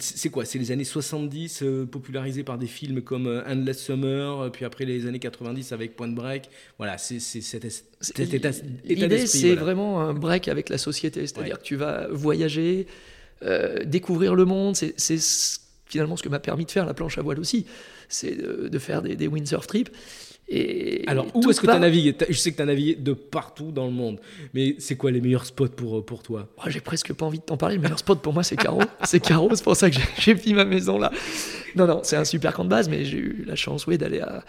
c'est 0.00 0.30
quoi? 0.30 0.44
C'est 0.44 0.58
les 0.58 0.72
années 0.72 0.82
70 0.82 1.62
popularisés 1.92 2.42
par 2.42 2.58
des 2.58 2.66
films 2.66 3.02
comme 3.02 3.28
Endless 3.46 3.84
Summer, 3.84 4.50
puis 4.50 4.64
après 4.64 4.84
les 4.84 5.06
années 5.06 5.20
90 5.20 5.70
avec 5.70 5.94
Point 5.94 6.08
Break. 6.08 6.50
Voilà, 6.76 6.98
c'est 6.98 7.20
cet, 7.20 7.64
état, 7.64 8.50
L'idée, 8.84 9.26
c'est 9.26 9.54
vraiment 9.54 10.00
un 10.00 10.14
break 10.14 10.48
avec 10.48 10.70
la 10.70 10.78
société, 10.78 11.24
c'est-à-dire 11.26 11.57
que 11.58 11.64
tu 11.64 11.76
vas 11.76 12.06
voyager, 12.10 12.86
euh, 13.42 13.84
découvrir 13.84 14.34
le 14.34 14.44
monde. 14.44 14.76
C'est 14.76 15.18
finalement 15.86 16.16
ce 16.16 16.22
que 16.22 16.28
m'a 16.28 16.40
permis 16.40 16.64
de 16.64 16.70
faire 16.70 16.86
la 16.86 16.94
planche 16.94 17.18
à 17.18 17.22
voile 17.22 17.40
aussi, 17.40 17.66
c'est 18.08 18.36
de, 18.36 18.78
faire 18.78 19.02
des, 19.02 19.26
windsurf 19.26 19.66
trips. 19.66 19.90
Et 20.50 21.04
Alors, 21.06 21.26
où 21.34 21.50
est-ce 21.50 21.60
que 21.60 21.66
tu 21.66 21.72
as 21.72 21.78
navigué? 21.78 22.14
Je 22.28 22.34
sais 22.34 22.52
que 22.52 22.56
tu 22.56 22.62
as 22.62 22.66
navigué 22.66 22.94
de 22.94 23.12
partout 23.12 23.70
dans 23.70 23.84
le 23.84 23.92
monde, 23.92 24.18
mais 24.54 24.76
c'est 24.78 24.96
quoi 24.96 25.10
les 25.10 25.20
meilleurs 25.20 25.44
spots 25.44 25.68
pour, 25.68 26.04
pour 26.06 26.22
toi? 26.22 26.48
J'ai 26.68 26.80
presque 26.80 27.12
pas 27.12 27.26
envie 27.26 27.38
de 27.38 27.44
t'en 27.44 27.58
parler. 27.58 27.76
Le 27.76 27.82
meilleur 27.82 27.98
spot 27.98 28.22
pour 28.22 28.32
moi, 28.32 28.42
c'est 28.42 28.56
Caro. 28.56 28.80
c'est 29.04 29.20
Caro, 29.20 29.50
c'est 29.54 29.64
pour 29.64 29.76
ça 29.76 29.90
que 29.90 29.96
j'ai 30.18 30.34
mis 30.34 30.54
ma 30.54 30.64
maison 30.64 30.98
là. 30.98 31.10
Non, 31.76 31.86
non, 31.86 32.00
c'est 32.02 32.16
un 32.16 32.24
super 32.24 32.54
camp 32.54 32.64
de 32.64 32.70
base, 32.70 32.88
mais 32.88 33.04
j'ai 33.04 33.18
eu 33.18 33.44
la 33.46 33.56
chance 33.56 33.86
oui, 33.86 33.98
d'aller 33.98 34.20
à 34.20 34.42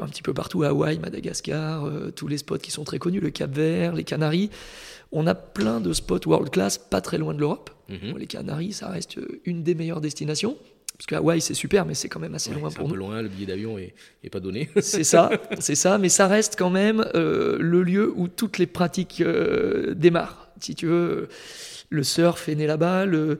un 0.00 0.06
petit 0.06 0.22
peu 0.22 0.34
partout, 0.34 0.62
Hawaï, 0.62 0.98
Madagascar, 0.98 1.84
euh, 1.84 2.10
tous 2.10 2.28
les 2.28 2.38
spots 2.38 2.58
qui 2.58 2.70
sont 2.70 2.84
très 2.84 2.98
connus, 2.98 3.20
le 3.20 3.30
Cap 3.30 3.50
Vert, 3.52 3.94
les 3.94 4.04
Canaries. 4.04 4.50
On 5.12 5.26
a 5.26 5.34
plein 5.34 5.80
de 5.80 5.92
spots 5.92 6.26
world 6.26 6.50
class 6.50 6.78
pas 6.78 7.00
très 7.00 7.18
loin 7.18 7.34
de 7.34 7.40
l'Europe. 7.40 7.70
Mhm. 7.88 8.18
Les 8.18 8.26
Canaries, 8.26 8.72
ça 8.72 8.88
reste 8.88 9.18
une 9.44 9.62
des 9.62 9.74
meilleures 9.74 10.00
destinations. 10.00 10.56
Parce 10.96 11.06
que 11.06 11.14
Hawaï, 11.14 11.40
c'est 11.42 11.54
super, 11.54 11.84
mais 11.84 11.94
c'est 11.94 12.08
quand 12.08 12.20
même 12.20 12.34
assez 12.34 12.50
loin 12.54 12.70
pour 12.70 12.86
un 12.86 12.88
nous. 12.88 12.94
peu 12.94 12.98
loin, 12.98 13.20
le 13.20 13.28
billet 13.28 13.46
d'avion 13.46 13.76
est, 13.78 13.94
pas 14.30 14.40
donné. 14.40 14.70
c'est 14.80 15.04
ça, 15.04 15.30
c'est 15.60 15.74
ça, 15.74 15.98
mais 15.98 16.08
ça 16.08 16.26
reste 16.26 16.56
quand 16.58 16.70
même 16.70 17.04
euh, 17.14 17.58
le 17.60 17.82
lieu 17.82 18.12
où 18.16 18.28
toutes 18.28 18.56
les 18.56 18.66
pratiques 18.66 19.20
euh, 19.20 19.94
démarrent. 19.94 20.48
Si 20.60 20.74
tu 20.74 20.86
veux, 20.86 21.28
le 21.90 22.02
surf 22.02 22.48
est 22.48 22.54
né 22.54 22.66
là-bas, 22.66 23.04
le, 23.04 23.38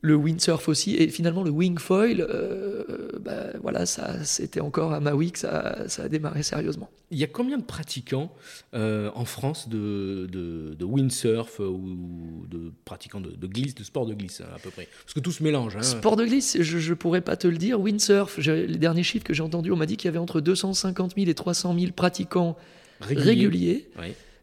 le 0.00 0.14
windsurf 0.14 0.68
aussi, 0.68 0.94
et 0.96 1.08
finalement 1.08 1.42
le 1.42 1.50
wingfoil, 1.50 2.20
euh, 2.20 2.84
bah, 3.22 3.52
voilà, 3.62 3.86
ça, 3.86 4.24
c'était 4.24 4.60
encore 4.60 4.92
à 4.92 5.00
Maui 5.00 5.32
que 5.32 5.38
ça, 5.38 5.88
ça, 5.88 6.04
a 6.04 6.08
démarré 6.08 6.42
sérieusement. 6.42 6.90
Il 7.10 7.18
y 7.18 7.24
a 7.24 7.26
combien 7.26 7.58
de 7.58 7.62
pratiquants 7.62 8.32
euh, 8.74 9.10
en 9.14 9.24
France 9.24 9.68
de, 9.68 10.26
de, 10.30 10.84
windsurf 10.84 11.60
ou 11.60 12.46
de 12.48 12.72
pratiquants 12.84 13.20
de, 13.20 13.46
glisse, 13.46 13.74
de 13.74 13.84
sport 13.84 14.06
de 14.06 14.14
glisse 14.14 14.40
à 14.40 14.58
peu 14.58 14.70
près? 14.70 14.88
Parce 15.04 15.14
que 15.14 15.20
tout 15.20 15.32
se 15.32 15.42
mélange. 15.42 15.76
Hein. 15.76 15.82
Sport 15.82 16.16
de 16.16 16.24
glisse, 16.24 16.60
je 16.60 16.90
ne 16.90 16.94
pourrais 16.94 17.20
pas 17.20 17.36
te 17.36 17.46
le 17.46 17.56
dire. 17.56 17.80
Windsurf, 17.80 18.38
les 18.38 18.66
derniers 18.78 19.02
chiffres 19.02 19.24
que 19.24 19.34
j'ai 19.34 19.42
entendus, 19.42 19.70
on 19.72 19.76
m'a 19.76 19.86
dit 19.86 19.96
qu'il 19.96 20.08
y 20.08 20.10
avait 20.10 20.18
entre 20.18 20.40
250 20.40 21.14
000 21.16 21.30
et 21.30 21.34
300 21.34 21.78
000 21.78 21.92
pratiquants 21.92 22.56
réguliers. 23.00 23.88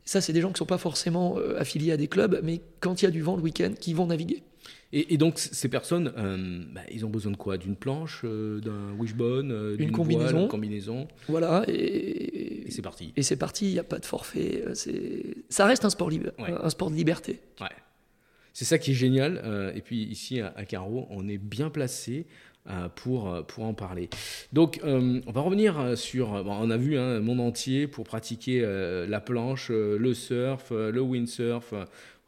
Ça, 0.05 0.21
c'est 0.21 0.33
des 0.33 0.41
gens 0.41 0.47
qui 0.47 0.53
ne 0.53 0.59
sont 0.59 0.65
pas 0.65 0.79
forcément 0.79 1.37
euh, 1.37 1.59
affiliés 1.59 1.91
à 1.91 1.97
des 1.97 2.07
clubs, 2.07 2.39
mais 2.43 2.61
quand 2.79 3.01
il 3.01 3.05
y 3.05 3.07
a 3.07 3.11
du 3.11 3.21
vent 3.21 3.35
le 3.35 3.43
week-end, 3.43 3.73
qui 3.79 3.93
vont 3.93 4.07
naviguer. 4.07 4.41
Et, 4.91 5.17
donc, 5.17 5.37
ces 5.37 5.69
personnes, 5.69 6.11
euh, 6.17 6.63
bah, 6.73 6.81
ils 6.89 7.05
ont 7.05 7.09
besoin 7.09 7.31
de 7.31 7.37
quoi? 7.37 7.57
D'une 7.57 7.75
planche, 7.75 8.21
euh, 8.23 8.59
d'un 8.59 8.97
wishbone, 8.97 9.51
euh, 9.51 9.77
d'une 9.77 9.91
combinaison. 9.91 10.47
combinaison. 10.47 11.07
Voilà, 11.27 11.63
et, 11.67 12.65
c'est 12.69 12.81
parti. 12.81 13.13
Et 13.15 13.21
c'est 13.21 13.35
parti, 13.35 13.67
il 13.67 13.73
n'y 13.73 13.79
a 13.79 13.83
pas 13.83 13.99
de 13.99 14.05
forfait. 14.05 14.63
Ça 15.49 15.65
reste 15.67 15.85
un 15.85 15.91
sport, 15.91 16.09
libre, 16.09 16.31
un 16.39 16.69
sport 16.71 16.89
de 16.89 16.95
liberté. 16.95 17.39
Ouais. 17.61 17.67
C'est 18.53 18.65
ça 18.65 18.79
qui 18.79 18.91
est 18.91 18.95
génial. 18.95 19.71
et 19.75 19.81
puis 19.81 20.03
ici, 20.03 20.41
à, 20.41 20.65
Caro, 20.65 21.07
on 21.11 21.27
est 21.27 21.37
bien 21.37 21.69
placé 21.69 22.25
pour, 22.95 23.45
pour 23.45 23.65
en 23.65 23.75
parler. 23.75 24.09
Donc, 24.53 24.79
on 24.83 25.31
va 25.31 25.41
revenir 25.41 25.95
sur. 25.97 26.29
on 26.31 26.69
a 26.71 26.77
vu 26.77 26.97
un 26.97 27.17
hein, 27.17 27.19
monde 27.19 27.41
entier 27.41 27.85
pour 27.85 28.05
pratiquer 28.05 28.61
la 29.07 29.21
planche, 29.21 29.69
le 29.69 30.13
surf, 30.15 30.71
le 30.71 30.99
windsurf. 30.99 31.73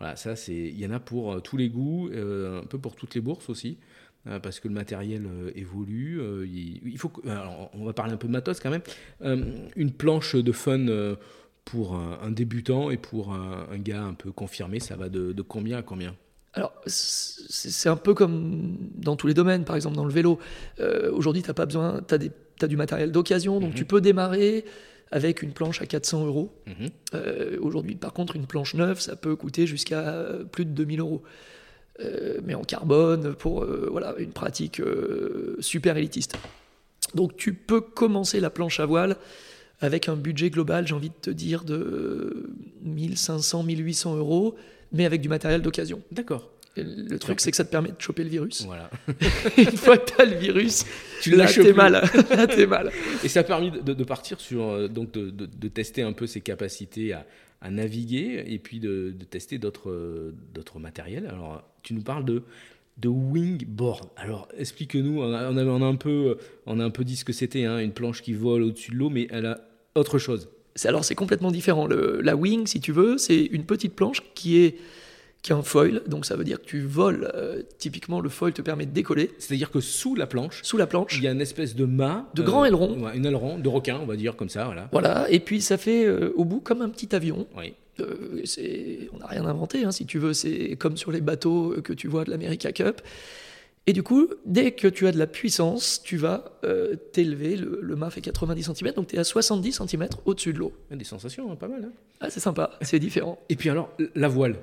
Voilà, 0.01 0.15
ça, 0.15 0.35
c'est, 0.35 0.55
il 0.55 0.79
y 0.79 0.85
en 0.87 0.89
a 0.89 0.99
pour 0.99 1.31
euh, 1.31 1.39
tous 1.41 1.57
les 1.57 1.69
goûts, 1.69 2.09
euh, 2.09 2.63
un 2.63 2.65
peu 2.65 2.79
pour 2.79 2.95
toutes 2.95 3.13
les 3.13 3.21
bourses 3.21 3.51
aussi, 3.51 3.77
euh, 4.25 4.39
parce 4.39 4.59
que 4.59 4.67
le 4.67 4.73
matériel 4.73 5.29
évolue. 5.53 6.19
Il, 6.43 6.97
faut, 6.97 7.11
on 7.75 7.85
va 7.85 7.93
parler 7.93 8.11
un 8.11 8.17
peu 8.17 8.25
de 8.25 8.31
matos 8.31 8.59
quand 8.59 8.71
même. 8.71 8.81
une 9.75 9.91
planche 9.91 10.35
de 10.35 10.51
fun 10.51 10.87
pour 11.65 11.93
un, 11.93 12.31
débutant 12.31 12.89
et 12.89 12.97
pour 12.97 13.31
un, 13.31 13.77
gars 13.77 14.01
un 14.01 14.15
peu 14.15 14.31
confirmé, 14.31 14.79
ça 14.79 14.95
va 14.95 15.07
de, 15.07 15.39
combien 15.43 15.77
à 15.77 15.81
combien? 15.83 16.15
Alors, 16.53 16.73
c'est 16.87 17.87
un 17.87 17.95
peu 17.95 18.15
comme 18.15 18.77
dans 18.95 19.15
tous 19.15 19.27
les 19.27 19.35
domaines, 19.35 19.65
par 19.65 19.75
exemple 19.75 19.97
dans 19.97 20.05
le 20.05 20.11
vélo. 20.11 20.39
Aujourd'hui, 21.11 21.43
tu 21.43 21.47
n'as 21.47 21.53
pas 21.53 21.67
besoin, 21.67 22.01
tu 22.07 22.15
as, 22.15 22.67
du 22.67 22.75
matériel 22.75 23.11
d'occasion, 23.11 23.59
donc 23.59 23.69
mhm. 23.69 23.75
tu 23.75 23.85
peux 23.85 24.01
démarrer 24.01 24.65
avec 25.11 25.41
une 25.41 25.51
planche 25.51 25.81
à 25.81 25.85
400 25.85 26.25
euros. 26.25 26.53
Mhm. 26.65 26.89
Euh, 27.13 27.57
aujourd'hui, 27.61 27.95
par 27.95 28.13
contre, 28.13 28.35
une 28.35 28.47
planche 28.47 28.73
neuve, 28.73 28.99
ça 28.99 29.15
peut 29.15 29.35
coûter 29.35 29.67
jusqu'à 29.67 29.99
euh, 29.99 30.43
plus 30.43 30.65
de 30.65 30.71
2000 30.71 30.99
euros. 31.01 31.21
Euh, 31.99 32.39
mais 32.43 32.55
en 32.55 32.63
carbone, 32.63 33.35
pour 33.35 33.65
voilà, 33.65 34.15
une 34.17 34.31
pratique 34.31 34.81
super 35.59 35.97
élitiste. 35.97 36.37
Donc 37.13 37.35
tu 37.35 37.53
peux 37.53 37.81
commencer 37.81 38.39
la 38.39 38.49
planche 38.49 38.79
à 38.79 38.85
voile 38.85 39.17
avec 39.81 40.07
un 40.07 40.15
budget 40.15 40.49
global, 40.49 40.87
j'ai 40.87 40.93
envie 40.93 41.09
de 41.09 41.15
te 41.19 41.29
dire, 41.29 41.63
de 41.63 42.49
1500, 42.83 43.63
1800 43.63 44.15
euros, 44.15 44.55
mais 44.91 45.05
avec 45.05 45.21
du 45.21 45.29
matériel 45.29 45.61
d'occasion. 45.61 46.01
D'accord. 46.11 46.49
Le 46.77 47.17
truc, 47.17 47.41
c'est 47.41 47.51
que 47.51 47.57
ça 47.57 47.65
te 47.65 47.71
permet 47.71 47.89
de 47.89 47.99
choper 47.99 48.23
le 48.23 48.29
virus. 48.29 48.63
Voilà. 48.65 48.89
Une 49.57 49.77
fois 49.77 49.97
que 49.97 50.11
tu 50.11 50.21
as 50.21 50.25
le 50.25 50.37
virus, 50.37 50.85
tu 51.21 51.31
là, 51.31 51.51
t'es 51.51 51.73
mal. 51.73 52.01
t'es 52.55 52.65
mal. 52.65 52.91
Et 53.23 53.27
ça 53.27 53.41
a 53.41 53.43
permis 53.43 53.71
de, 53.71 54.03
partir 54.03 54.39
sur, 54.39 54.63
euh, 54.63 54.87
donc 54.87 55.11
de, 55.11 55.29
de, 55.29 55.67
tester 55.67 56.01
un 56.01 56.13
peu 56.13 56.27
ses 56.27 56.41
capacités 56.41 57.13
à, 57.13 57.25
à 57.61 57.69
naviguer 57.69 58.43
et 58.47 58.57
puis 58.57 58.79
de, 58.79 59.13
tester 59.29 59.57
d'autres, 59.57 60.33
d'autres 60.53 60.79
matériels. 60.79 61.27
Alors, 61.27 61.63
tu 61.83 61.93
nous 61.93 62.01
parles 62.01 62.25
de, 62.25 62.43
de 62.97 63.07
wingboard. 63.07 64.09
Alors, 64.15 64.47
explique-nous. 64.57 65.21
On 65.21 65.33
a, 65.33 65.51
on, 65.51 65.81
a, 65.81 65.85
un 65.85 65.95
peu, 65.95 66.37
on 66.65 66.79
a 66.79 66.83
un 66.83 66.89
peu 66.89 67.03
dit 67.03 67.15
ce 67.15 67.25
que 67.25 67.33
c'était, 67.33 67.65
hein, 67.65 67.79
une 67.79 67.93
planche 67.93 68.21
qui 68.21 68.33
vole 68.33 68.63
au-dessus 68.63 68.91
de 68.91 68.95
l'eau, 68.95 69.09
mais 69.09 69.27
elle 69.29 69.45
a 69.45 69.61
autre 69.95 70.17
chose. 70.17 70.49
Alors, 70.85 71.03
c'est 71.03 71.15
complètement 71.15 71.51
différent. 71.51 71.85
Le, 71.85 72.21
la 72.21 72.35
wing, 72.35 72.65
si 72.65 72.79
tu 72.79 72.91
veux, 72.91 73.17
c'est 73.17 73.43
une 73.43 73.65
petite 73.65 73.93
planche 73.93 74.23
qui 74.33 74.57
est 74.57 74.77
qui 75.41 75.53
a 75.53 75.55
un 75.55 75.63
foil, 75.63 76.03
donc 76.07 76.25
ça 76.25 76.35
veut 76.35 76.43
dire 76.43 76.61
que 76.61 76.65
tu 76.65 76.81
voles. 76.81 77.31
Euh, 77.33 77.63
typiquement, 77.79 78.19
le 78.19 78.29
foil 78.29 78.53
te 78.53 78.61
permet 78.61 78.85
de 78.85 78.91
décoller. 78.91 79.31
C'est-à-dire 79.39 79.71
que 79.71 79.79
sous 79.79 80.15
la 80.15 80.27
planche, 80.27 80.61
sous 80.63 80.77
la 80.77 80.87
planche, 80.87 81.17
il 81.17 81.23
y 81.23 81.27
a 81.27 81.31
une 81.31 81.41
espèce 81.41 81.75
de 81.75 81.85
mât, 81.85 82.29
de 82.35 82.43
grand 82.43 82.65
aileron, 82.65 83.09
une 83.13 83.25
aileron 83.25 83.57
de 83.57 83.67
requin, 83.67 83.99
on 84.01 84.05
va 84.05 84.15
dire 84.15 84.35
comme 84.35 84.49
ça, 84.49 84.65
voilà. 84.65 84.87
Voilà, 84.91 85.29
et 85.29 85.39
puis 85.39 85.61
ça 85.61 85.77
fait 85.77 86.05
euh, 86.05 86.31
au 86.35 86.45
bout 86.45 86.59
comme 86.59 86.81
un 86.81 86.89
petit 86.89 87.15
avion. 87.15 87.47
Oui. 87.57 87.73
Euh, 87.99 88.45
on 89.13 89.17
n'a 89.17 89.27
rien 89.27 89.45
inventé, 89.45 89.83
hein, 89.83 89.91
si 89.91 90.05
tu 90.05 90.19
veux. 90.19 90.33
C'est 90.33 90.75
comme 90.77 90.95
sur 90.95 91.11
les 91.11 91.21
bateaux 91.21 91.75
que 91.83 91.93
tu 91.93 92.07
vois 92.07 92.23
de 92.23 92.29
l'America 92.29 92.71
Cup. 92.71 93.01
Et 93.87 93.93
du 93.93 94.03
coup, 94.03 94.27
dès 94.45 94.73
que 94.73 94.87
tu 94.87 95.07
as 95.07 95.11
de 95.11 95.17
la 95.17 95.25
puissance, 95.25 96.01
tu 96.03 96.17
vas 96.17 96.51
t'élever. 97.13 97.57
Le, 97.57 97.95
mât 97.95 98.11
fait 98.11 98.21
90 98.21 98.71
cm, 98.75 98.93
donc 98.93 99.07
tu 99.07 99.15
es 99.15 99.19
à 99.19 99.23
70 99.23 99.81
cm 99.87 100.07
au-dessus 100.25 100.53
de 100.53 100.59
l'eau. 100.59 100.71
Des 100.91 101.03
sensations, 101.03 101.51
hein, 101.51 101.55
pas 101.55 101.67
mal. 101.67 101.85
Hein. 101.85 101.91
ah, 102.19 102.29
c'est 102.29 102.39
sympa, 102.39 102.77
c'est 102.81 102.99
différent. 102.99 103.39
Et 103.49 103.55
puis 103.55 103.69
alors, 103.69 103.89
la 104.15 104.27
voile 104.27 104.55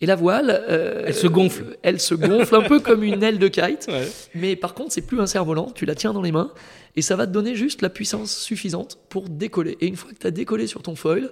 et 0.00 0.06
la 0.06 0.16
voile, 0.16 0.64
euh, 0.68 1.04
elle 1.06 1.14
se 1.14 1.26
gonfle. 1.26 1.76
Elle 1.82 2.00
se 2.00 2.14
gonfle 2.14 2.54
un 2.54 2.62
peu 2.62 2.80
comme 2.80 3.02
une 3.02 3.22
aile 3.22 3.38
de 3.38 3.48
kite. 3.48 3.88
Mais 4.34 4.56
par 4.56 4.74
contre, 4.74 4.92
c'est 4.92 5.02
plus 5.02 5.20
un 5.20 5.26
cerf-volant. 5.26 5.70
Tu 5.74 5.84
la 5.84 5.94
tiens 5.94 6.12
dans 6.12 6.22
les 6.22 6.32
mains 6.32 6.52
et 6.96 7.02
ça 7.02 7.16
va 7.16 7.26
te 7.26 7.32
donner 7.32 7.54
juste 7.54 7.82
la 7.82 7.90
puissance 7.90 8.34
suffisante 8.34 8.98
pour 9.10 9.28
décoller. 9.28 9.76
Et 9.80 9.86
une 9.86 9.96
fois 9.96 10.10
que 10.10 10.18
tu 10.18 10.26
as 10.26 10.30
décollé 10.30 10.66
sur 10.66 10.82
ton 10.82 10.96
foil, 10.96 11.30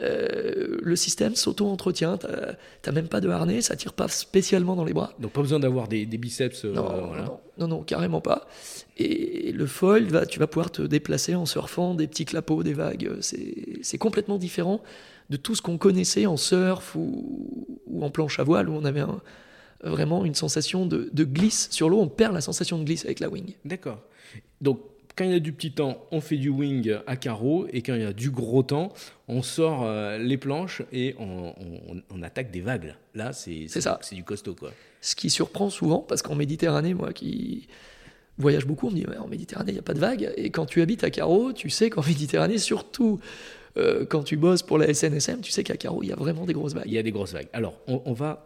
euh, 0.00 0.78
le 0.80 0.96
système 0.96 1.34
s'auto-entretient. 1.34 2.18
Tu 2.18 2.26
n'as 2.86 2.92
même 2.92 3.08
pas 3.08 3.20
de 3.20 3.28
harnais, 3.28 3.60
ça 3.60 3.76
tire 3.76 3.92
pas 3.92 4.08
spécialement 4.08 4.76
dans 4.76 4.84
les 4.84 4.92
bras. 4.92 5.12
Donc 5.18 5.32
pas 5.32 5.42
besoin 5.42 5.58
d'avoir 5.58 5.88
des, 5.88 6.06
biceps. 6.06 6.64
Euh, 6.64 6.72
non, 6.72 7.38
non, 7.58 7.68
non, 7.68 7.82
carrément 7.82 8.20
pas. 8.20 8.46
Et 8.96 9.52
le 9.52 9.66
foil, 9.66 10.04
va, 10.04 10.24
tu 10.24 10.38
vas 10.38 10.46
pouvoir 10.46 10.70
te 10.70 10.82
déplacer 10.82 11.34
en 11.34 11.46
surfant 11.46 11.94
des 11.94 12.06
petits 12.06 12.24
clapots, 12.24 12.62
des 12.62 12.74
vagues. 12.74 13.10
C'est 13.20 13.98
complètement 13.98 14.38
différent 14.38 14.80
de 15.30 15.36
tout 15.36 15.54
ce 15.54 15.62
qu'on 15.62 15.78
connaissait 15.78 16.26
en 16.26 16.36
surf 16.36 16.94
ou, 16.96 17.76
en 18.00 18.10
planche 18.10 18.38
à 18.38 18.44
voile, 18.44 18.68
où 18.68 18.72
on 18.72 18.84
avait 18.84 19.04
vraiment 19.82 20.24
une 20.24 20.34
sensation 20.34 20.86
de, 20.86 21.10
glisse 21.24 21.68
sur 21.70 21.88
l'eau. 21.88 22.00
On 22.00 22.08
perd 22.08 22.34
la 22.34 22.40
sensation 22.40 22.78
de 22.78 22.84
glisse 22.84 23.04
avec 23.04 23.20
la 23.20 23.28
wing. 23.28 23.54
D'accord. 23.64 24.00
Donc, 24.60 24.80
quand 25.16 25.24
il 25.24 25.32
y 25.32 25.34
a 25.34 25.40
du 25.40 25.52
petit 25.52 25.72
temps, 25.72 26.06
on 26.12 26.20
fait 26.20 26.36
du 26.36 26.48
wing 26.48 26.96
à 27.08 27.16
carreau, 27.16 27.66
et 27.72 27.82
quand 27.82 27.94
il 27.94 28.02
y 28.02 28.04
a 28.04 28.12
du 28.12 28.30
gros 28.30 28.62
temps, 28.62 28.92
on 29.26 29.42
sort 29.42 29.82
euh, 29.82 30.16
les 30.16 30.36
planches 30.36 30.82
et 30.92 31.16
on, 31.18 32.22
attaque 32.22 32.52
des 32.52 32.60
vagues. 32.60 32.94
Là, 33.14 33.32
c'est 33.32 33.68
ça. 33.68 33.98
C'est 34.02 34.14
du 34.14 34.22
costaud, 34.22 34.54
quoi. 34.54 34.70
Ce 35.00 35.16
qui 35.16 35.28
surprend 35.28 35.70
souvent, 35.70 35.98
parce 35.98 36.22
qu'en 36.22 36.34
Méditerranée, 36.34 36.94
moi 36.94 37.12
qui 37.12 37.68
voyage 38.38 38.66
beaucoup, 38.66 38.86
on 38.86 38.90
me 38.90 38.96
dit 38.96 39.06
en 39.18 39.26
Méditerranée, 39.26 39.72
il 39.72 39.74
n'y 39.74 39.80
a 39.80 39.82
pas 39.82 39.94
de 39.94 39.98
vagues. 39.98 40.32
Et 40.36 40.50
quand 40.50 40.66
tu 40.66 40.82
habites 40.82 41.02
à 41.02 41.10
Carreau, 41.10 41.52
tu 41.52 41.68
sais 41.70 41.90
qu'en 41.90 42.02
Méditerranée, 42.06 42.58
surtout 42.58 43.18
euh, 43.76 44.04
quand 44.06 44.22
tu 44.22 44.36
bosses 44.36 44.62
pour 44.62 44.78
la 44.78 44.92
SNSM, 44.92 45.40
tu 45.40 45.50
sais 45.50 45.62
qu'à 45.62 45.76
Carreau, 45.76 46.02
il 46.02 46.08
y 46.08 46.12
a 46.12 46.16
vraiment 46.16 46.46
des 46.46 46.52
grosses 46.52 46.74
vagues. 46.74 46.86
Il 46.86 46.92
y 46.92 46.98
a 46.98 47.02
des 47.02 47.12
grosses 47.12 47.32
vagues. 47.32 47.48
Alors, 47.52 47.78
on, 47.86 48.12
va 48.12 48.44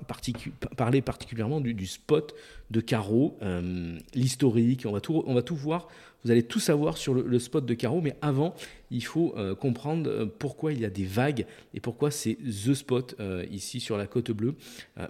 parler 0.76 1.02
particulièrement 1.02 1.60
du, 1.60 1.86
spot 1.86 2.34
de 2.70 2.80
Carreau, 2.80 3.36
euh, 3.42 3.98
l'historique, 4.14 4.84
on, 4.86 4.92
va 4.92 5.00
tout, 5.00 5.22
on 5.26 5.34
va 5.34 5.42
tout 5.42 5.56
voir. 5.56 5.88
Vous 6.24 6.30
allez 6.30 6.44
tout 6.44 6.60
savoir 6.60 6.96
sur 6.98 7.14
le, 7.14 7.38
spot 7.38 7.66
de 7.66 7.74
Carreau, 7.74 8.00
mais 8.00 8.14
avant, 8.22 8.54
il 8.90 9.04
faut 9.04 9.34
euh, 9.36 9.54
comprendre 9.54 10.26
pourquoi 10.38 10.72
il 10.72 10.80
y 10.80 10.84
a 10.84 10.90
des 10.90 11.04
vagues 11.04 11.46
et 11.74 11.80
pourquoi 11.80 12.10
c'est 12.10 12.36
The 12.36 12.74
Spot 12.74 13.16
ici 13.50 13.80
sur 13.80 13.96
la 13.96 14.06
côte 14.06 14.30
bleue, 14.30 14.54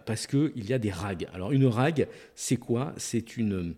parce 0.07 0.27
qu'il 0.27 0.69
y 0.69 0.73
a 0.73 0.79
des 0.79 0.91
rags. 0.91 1.29
Alors, 1.35 1.53
une 1.53 1.67
rag, 1.67 2.09
c'est 2.35 2.57
quoi? 2.57 2.95
C'est 2.97 3.37
une, 3.37 3.75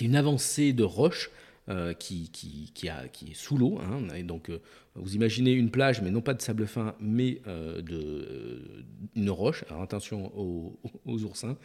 une 0.00 0.16
avancée 0.16 0.72
de 0.72 0.84
roche 0.84 1.30
euh, 1.68 1.94
qui, 1.94 2.30
qui, 2.30 2.72
qui, 2.74 2.88
a, 2.88 3.08
qui, 3.08 3.32
est 3.32 3.34
sous 3.34 3.56
l'eau. 3.56 3.78
Hein, 3.78 4.14
et 4.14 4.22
donc, 4.22 4.50
euh, 4.50 4.60
vous 4.94 5.14
imaginez 5.14 5.52
une 5.52 5.70
plage, 5.70 6.02
mais 6.02 6.10
non 6.10 6.20
pas 6.20 6.34
de 6.34 6.42
sable 6.42 6.66
fin, 6.66 6.94
mais 7.00 7.40
euh, 7.46 7.80
de, 7.82 8.84
une 9.14 9.30
roche. 9.30 9.64
Alors, 9.68 9.82
attention 9.82 10.32
aux, 10.36 10.78
aux 11.06 11.22
oursins. 11.24 11.56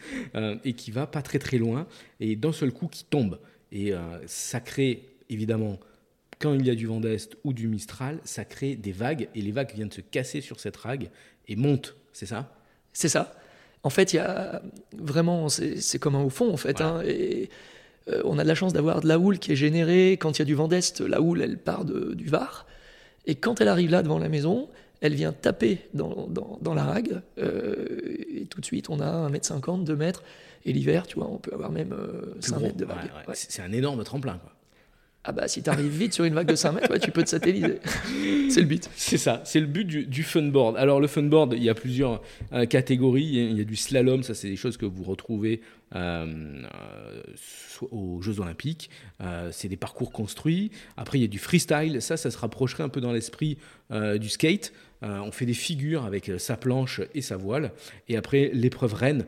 et 0.64 0.74
qui 0.74 0.92
va 0.92 1.08
pas 1.08 1.22
très 1.22 1.40
très 1.40 1.58
loin. 1.58 1.88
Et 2.20 2.36
d'un 2.36 2.52
seul 2.52 2.72
coup, 2.72 2.88
qui 2.88 3.06
tombe. 3.06 3.40
Et 3.72 3.92
ça 4.28 4.62
crée 4.62 5.04
évidemment 5.30 5.78
quand 6.40 6.54
il 6.54 6.66
y 6.66 6.70
a 6.70 6.76
du 6.76 6.86
vent 6.86 7.00
d'est 7.00 7.36
ou 7.44 7.54
du 7.54 7.68
mistral, 7.68 8.20
ça 8.24 8.46
crée 8.46 8.76
des 8.76 8.92
vagues 8.92 9.30
et 9.34 9.42
les 9.42 9.52
vagues 9.52 9.74
viennent 9.74 9.92
se 9.92 10.02
casser 10.02 10.42
sur 10.42 10.60
cette 10.60 10.78
rague 10.78 11.10
et 11.48 11.56
montent, 11.56 11.96
c'est 12.14 12.26
ça? 12.26 12.56
C'est 12.94 13.10
ça. 13.10 13.36
En 13.84 13.90
fait, 13.90 14.14
il 14.14 14.18
y 14.18 14.20
a 14.20 14.62
vraiment, 14.94 15.50
c'est 15.50 16.00
comme 16.00 16.16
un 16.16 16.24
au 16.24 16.30
fond 16.30 16.52
en 16.52 16.58
fait. 16.58 16.82
Hein, 16.82 17.02
et 17.06 17.50
euh, 18.10 18.22
on 18.26 18.38
a 18.38 18.44
de 18.44 18.48
la 18.48 18.56
chance 18.56 18.74
d'avoir 18.74 19.02
de 19.02 19.08
la 19.08 19.20
houle 19.20 19.40
qui 19.40 19.52
est 19.52 19.56
générée. 19.56 20.14
Quand 20.14 20.38
il 20.38 20.40
y 20.40 20.42
a 20.42 20.46
du 20.46 20.56
vent 20.56 20.68
d'est, 20.68 21.00
la 21.02 21.22
houle, 21.22 21.42
elle 21.42 21.58
part 21.58 21.86
du 21.86 22.26
Var. 22.26 22.66
Et 23.26 23.36
quand 23.36 23.60
elle 23.62 23.68
arrive 23.68 23.92
là 23.92 24.04
devant 24.04 24.20
la 24.20 24.30
maison, 24.30 24.70
elle 25.02 25.14
vient 25.14 25.34
taper 25.34 25.80
dans, 25.94 26.30
la 26.74 26.84
rague. 26.84 27.22
Euh, 27.38 27.86
et 28.34 28.46
tout 28.46 28.62
de 28.62 28.66
suite, 28.66 28.90
on 28.90 29.00
a 29.00 29.30
1m50, 29.30 29.84
2 29.84 29.96
mètres. 29.96 30.24
Et 30.66 30.74
l'hiver, 30.74 31.08
tu 31.08 31.16
vois, 31.16 31.30
on 31.30 31.38
peut 31.38 31.54
avoir 31.54 31.72
même 31.72 31.96
5 32.40 32.56
euh, 32.56 32.60
mètres 32.60 32.78
de 32.78 32.86
vague. 32.86 33.10
C'est 33.34 33.62
un 33.62 33.72
énorme 33.72 34.04
tremplin. 34.04 34.38
Quoi. 34.38 34.52
Ah 35.30 35.34
bah 35.34 35.50
si 35.50 35.62
tu 35.62 35.70
arrives 35.70 35.92
vite 35.92 36.14
sur 36.14 36.24
une 36.24 36.34
vague 36.34 36.48
de 36.48 36.56
5 36.56 36.72
mètres, 36.72 36.98
tu 37.00 37.12
peux 37.12 37.22
te 37.22 37.28
satelliser. 37.28 37.80
c'est 38.50 38.62
le 38.62 38.66
but. 38.66 38.90
C'est 38.96 39.18
ça, 39.18 39.42
c'est 39.44 39.60
le 39.60 39.66
but 39.66 39.84
du, 39.84 40.06
du, 40.06 40.24
funboard. 40.24 40.78
Alors 40.78 41.02
le 41.02 41.08
funboard, 41.08 41.54
il 41.54 41.62
y 41.62 41.70
a 41.70 41.76
plusieurs 41.76 42.22
euh, 42.54 42.66
catégories. 42.66 43.26
Il 43.26 43.58
y, 43.58 43.60
a, 43.60 43.66
du 43.66 43.76
slalom, 43.76 44.24
ça 44.24 44.34
c'est 44.34 44.48
des 44.48 44.56
choses 44.56 44.78
que 44.78 44.86
vous 44.86 45.04
retrouvez 45.04 45.60
euh, 45.96 46.64
euh, 46.64 47.88
aux 47.92 48.22
Jeux 48.22 48.40
Olympiques. 48.40 48.90
c'est 49.52 49.68
des 49.68 49.76
parcours 49.76 50.14
construits. 50.14 50.72
Après 50.96 51.18
il 51.18 51.22
y 51.24 51.26
a 51.26 51.28
du 51.28 51.40
freestyle, 51.40 52.02
ça, 52.02 52.16
ça 52.16 52.32
se 52.32 52.38
rapprocherait 52.38 52.84
un 52.84 52.90
peu 52.90 53.02
dans 53.02 53.12
l'esprit 53.12 53.58
du 53.92 54.30
skate. 54.30 54.72
on 55.02 55.32
fait 55.34 55.46
des 55.46 55.54
figures 55.54 56.06
avec 56.06 56.32
sa 56.38 56.56
planche 56.56 57.02
et 57.14 57.22
sa 57.22 57.36
voile. 57.36 57.74
Et 58.08 58.16
après 58.16 58.50
l'épreuve 58.54 58.94
reine, 58.94 59.26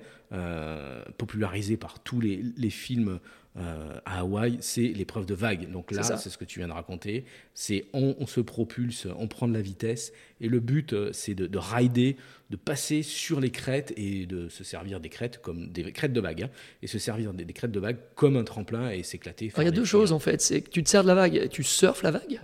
popularisée 1.17 1.77
par 1.77 1.99
tous 1.99 2.21
les, 2.21 2.41
les 2.57 2.69
films 2.69 3.19
euh, 3.59 3.99
à 4.05 4.19
Hawaï, 4.19 4.57
c'est 4.61 4.87
l'épreuve 4.87 5.25
de 5.25 5.33
vague. 5.33 5.69
Donc 5.71 5.91
là, 5.91 6.03
c'est 6.03 6.29
ce 6.29 6.37
que 6.37 6.45
tu 6.45 6.59
viens 6.59 6.67
de 6.67 6.73
raconter. 6.73 7.25
C'est 7.53 7.85
on, 7.93 8.25
se 8.25 8.39
propulse, 8.39 9.07
on 9.17 9.27
prend 9.27 9.47
de 9.47 9.53
la 9.53 9.61
vitesse, 9.61 10.13
et 10.39 10.47
le 10.47 10.59
but, 10.59 10.93
euh, 10.93 11.09
c'est 11.13 11.35
de, 11.35 11.57
rider, 11.57 12.15
de 12.49 12.55
passer 12.55 13.03
sur 13.03 13.39
les 13.39 13.49
crêtes 13.49 13.93
et 13.97 14.25
de 14.25 14.49
se 14.49 14.63
servir 14.63 14.99
des 14.99 15.09
crêtes 15.09 15.41
comme 15.41 15.69
des 15.69 15.91
crêtes 15.91 16.13
de 16.13 16.21
vague, 16.21 16.43
hein, 16.43 16.49
et 16.81 16.87
se 16.87 16.99
servir 16.99 17.33
des, 17.33 17.45
crêtes 17.53 17.71
de 17.71 17.79
vague 17.79 17.97
comme 18.15 18.37
un 18.37 18.43
tremplin 18.43 18.91
et 18.91 19.03
s'éclater. 19.03 19.51
Il 19.57 19.63
y 19.63 19.67
a 19.67 19.71
deux 19.71 19.85
choses 19.85 20.11
en 20.11 20.19
fait. 20.19 20.41
C'est 20.41 20.61
que 20.61 20.69
tu 20.69 20.83
te 20.83 20.89
sers 20.89 21.03
de 21.03 21.07
la 21.07 21.15
vague, 21.15 21.49
tu 21.49 21.63
surfes 21.63 22.03
la 22.03 22.11
vague. 22.11 22.39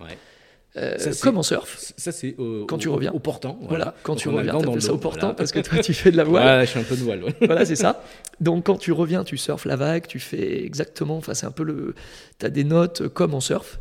Euh, 0.77 0.98
comme 1.22 1.38
en 1.38 1.44
surf. 1.44 1.94
Ça, 1.96 2.12
c'est 2.12 2.36
quand 2.67 2.77
tu 2.77 2.89
reviens. 2.89 3.12
Au 3.13 3.20
portant. 3.20 3.58
Voilà, 3.67 3.96
quand 4.03 4.15
tu 4.15 4.29
reviens, 4.29 4.58
tu 4.60 4.82
ça 4.82 4.94
au 4.94 4.98
portant 4.98 5.34
parce 5.34 5.51
que 5.51 5.60
toi, 5.60 5.79
tu 5.79 5.94
fais 5.94 6.12
de 6.12 6.17
la 6.17 6.24
voile. 6.24 6.60
Ouais, 6.60 6.65
je 6.65 6.72
suis 6.72 6.79
un 6.79 6.84
peu 6.84 6.96
de 6.96 7.03
voile. 7.03 7.24
voilà, 7.41 7.65
c'est 7.65 7.75
ça. 7.75 8.03
Donc, 8.41 8.65
quand 8.65 8.77
tu 8.77 8.91
reviens, 8.91 9.24
tu 9.24 9.38
surfes 9.38 9.65
la 9.65 9.75
vague, 9.75 10.08
tu 10.08 10.20
fais 10.20 10.65
exactement. 10.65 11.17
Enfin, 11.17 11.34
c'est 11.34 11.46
un 11.46 11.51
peu 11.51 11.63
le. 11.63 11.96
Tu 12.39 12.46
as 12.46 12.50
des 12.50 12.63
notes 12.63 13.08
comme 13.08 13.34
en 13.34 13.39
surf. 13.39 13.79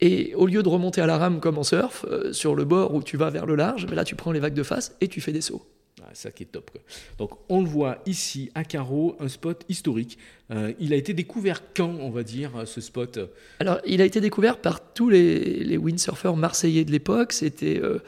Et 0.00 0.34
au 0.34 0.46
lieu 0.46 0.62
de 0.62 0.68
remonter 0.68 1.02
à 1.02 1.06
la 1.06 1.18
rame 1.18 1.40
comme 1.40 1.58
en 1.58 1.62
surf, 1.62 2.06
euh, 2.10 2.32
sur 2.32 2.54
le 2.54 2.64
bord 2.64 2.94
où 2.94 3.02
tu 3.02 3.18
vas 3.18 3.28
vers 3.28 3.44
le 3.44 3.54
large, 3.54 3.86
mais 3.88 3.94
là, 3.94 4.04
tu 4.04 4.14
prends 4.14 4.32
les 4.32 4.40
vagues 4.40 4.54
de 4.54 4.62
face 4.62 4.96
et 5.00 5.08
tu 5.08 5.20
fais 5.20 5.32
des 5.32 5.42
sauts. 5.42 5.62
Ah, 6.02 6.10
ça 6.14 6.30
qui 6.30 6.44
est 6.44 6.46
top. 6.46 6.70
Donc 7.18 7.32
on 7.48 7.60
le 7.60 7.68
voit 7.68 7.98
ici 8.06 8.50
à 8.54 8.64
Carreau, 8.64 9.16
un 9.20 9.28
spot 9.28 9.64
historique. 9.68 10.18
Euh, 10.50 10.72
il 10.80 10.92
a 10.92 10.96
été 10.96 11.12
découvert 11.12 11.62
quand, 11.74 11.90
on 12.00 12.10
va 12.10 12.22
dire, 12.22 12.52
ce 12.66 12.80
spot? 12.80 13.18
Alors 13.58 13.80
il 13.86 14.00
a 14.00 14.04
été 14.04 14.20
découvert 14.20 14.58
par 14.58 14.92
tous 14.92 15.10
les, 15.10 15.62
les 15.62 15.76
windsurfers 15.76 16.36
marseillais 16.36 16.84
de 16.84 16.90
l'époque. 16.90 17.32
C'était 17.32 17.80
euh, 17.82 17.98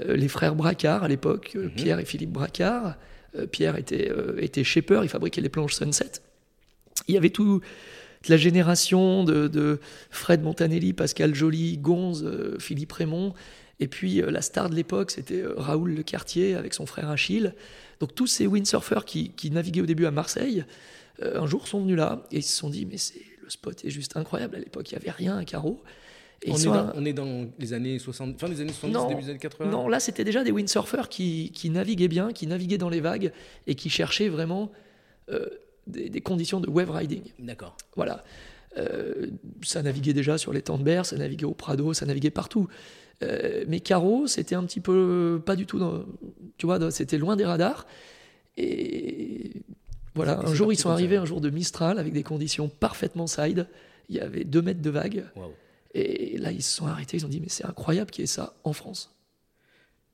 euh, 0.00 0.16
les 0.16 0.28
frères 0.28 0.54
Bracard 0.54 1.04
à 1.04 1.08
l'époque, 1.08 1.52
mhm. 1.54 1.70
Pierre 1.70 1.98
et 1.98 2.04
Philippe 2.04 2.32
Bracard. 2.32 2.96
Pierre 3.52 3.76
était, 3.76 4.10
était 4.38 4.64
shaper, 4.64 5.04
il 5.04 5.08
fabriquait 5.08 5.40
les 5.40 5.48
planches 5.48 5.74
Sunset. 5.74 6.10
Il 7.06 7.14
y 7.14 7.16
avait 7.16 7.30
tout 7.30 7.60
la 8.28 8.36
génération 8.36 9.22
de, 9.22 9.46
de, 9.46 9.78
Fred 10.10 10.42
Montanelli, 10.42 10.92
Pascal 10.92 11.32
Joly, 11.32 11.78
Gonze, 11.78 12.28
Philippe 12.58 12.90
Raymond, 12.90 13.34
et 13.80 13.88
puis 13.88 14.22
euh, 14.22 14.30
la 14.30 14.42
star 14.42 14.70
de 14.70 14.74
l'époque, 14.74 15.10
c'était 15.10 15.40
euh, 15.40 15.54
Raoul 15.56 15.94
Le 15.94 16.02
Cartier 16.02 16.54
avec 16.54 16.74
son 16.74 16.86
frère 16.86 17.08
Achille. 17.08 17.54
Donc 17.98 18.14
tous 18.14 18.26
ces 18.26 18.46
windsurfers 18.46 19.04
qui, 19.06 19.30
qui 19.30 19.50
naviguaient 19.50 19.80
au 19.80 19.86
début 19.86 20.06
à 20.06 20.10
Marseille, 20.10 20.64
euh, 21.22 21.40
un 21.40 21.46
jour 21.46 21.66
sont 21.66 21.80
venus 21.80 21.96
là 21.96 22.22
et 22.30 22.36
ils 22.36 22.42
se 22.42 22.56
sont 22.56 22.70
dit 22.70 22.86
mais 22.86 22.98
c'est 22.98 23.22
le 23.42 23.48
spot 23.48 23.84
est 23.84 23.90
juste 23.90 24.16
incroyable. 24.16 24.56
À 24.56 24.58
l'époque, 24.58 24.92
il 24.92 24.94
n'y 24.94 25.00
avait 25.00 25.10
rien 25.10 25.36
à 25.36 25.44
carreau. 25.44 25.82
Et 26.42 26.52
on, 26.52 26.56
est 26.56 26.64
dans, 26.64 26.92
on, 26.94 27.04
est 27.04 27.12
dans, 27.12 27.46
les 27.58 27.72
années 27.74 27.98
60, 27.98 28.40
fin 28.40 28.48
des 28.48 28.60
années 28.62 28.72
70, 28.72 29.08
début 29.08 29.22
des 29.22 29.30
années 29.30 29.38
80 29.38 29.70
Non, 29.70 29.88
là 29.88 30.00
c'était 30.00 30.24
déjà 30.24 30.42
des 30.42 30.52
windsurfers 30.52 31.10
qui, 31.10 31.50
qui, 31.52 31.68
naviguaient 31.68 32.08
bien, 32.08 32.32
qui 32.32 32.46
naviguaient 32.46 32.78
dans 32.78 32.88
les 32.88 33.00
vagues 33.00 33.30
et 33.66 33.74
qui 33.74 33.90
cherchaient 33.90 34.30
vraiment 34.30 34.72
des, 35.86 36.20
conditions 36.22 36.58
de 36.58 36.70
wave 36.70 36.90
riding. 36.90 37.24
D'accord. 37.38 37.76
Voilà. 37.94 38.24
ça 39.62 39.82
naviguait 39.82 40.14
déjà 40.14 40.38
sur 40.38 40.54
les 40.54 40.62
temps 40.62 40.78
de 40.78 40.82
berre, 40.82 41.04
ça 41.04 41.16
naviguait 41.16 41.44
au 41.44 41.52
Prado, 41.52 41.92
ça 41.92 42.06
naviguait 42.06 42.30
partout. 42.30 42.68
Mais 43.20 43.80
Caro, 43.80 44.26
c'était 44.26 44.54
un 44.54 44.64
petit 44.64 44.80
peu 44.80 45.40
pas 45.44 45.56
du 45.56 45.66
tout 45.66 45.78
dans, 45.78 46.04
tu 46.56 46.66
vois, 46.66 46.90
c'était 46.90 47.18
loin 47.18 47.36
des 47.36 47.44
radars. 47.44 47.86
Et 48.56 49.62
voilà, 50.14 50.40
un 50.40 50.54
jour 50.54 50.72
ils 50.72 50.76
sont 50.76 50.90
arrivés, 50.90 51.16
un 51.16 51.24
jour 51.24 51.40
de 51.40 51.50
Mistral, 51.50 51.98
avec 51.98 52.12
des 52.12 52.22
conditions 52.22 52.68
parfaitement 52.68 53.26
side. 53.26 53.68
Il 54.08 54.16
y 54.16 54.20
avait 54.20 54.44
deux 54.44 54.62
mètres 54.62 54.82
de 54.82 54.90
vagues. 54.90 55.24
Et 55.94 56.38
là, 56.38 56.52
ils 56.52 56.62
se 56.62 56.76
sont 56.76 56.86
arrêtés, 56.86 57.16
ils 57.16 57.26
ont 57.26 57.30
dit, 57.30 57.40
mais 57.40 57.48
c'est 57.48 57.64
incroyable 57.64 58.10
qu'il 58.10 58.22
y 58.22 58.24
ait 58.24 58.26
ça 58.26 58.54
en 58.64 58.72
France. 58.72 59.16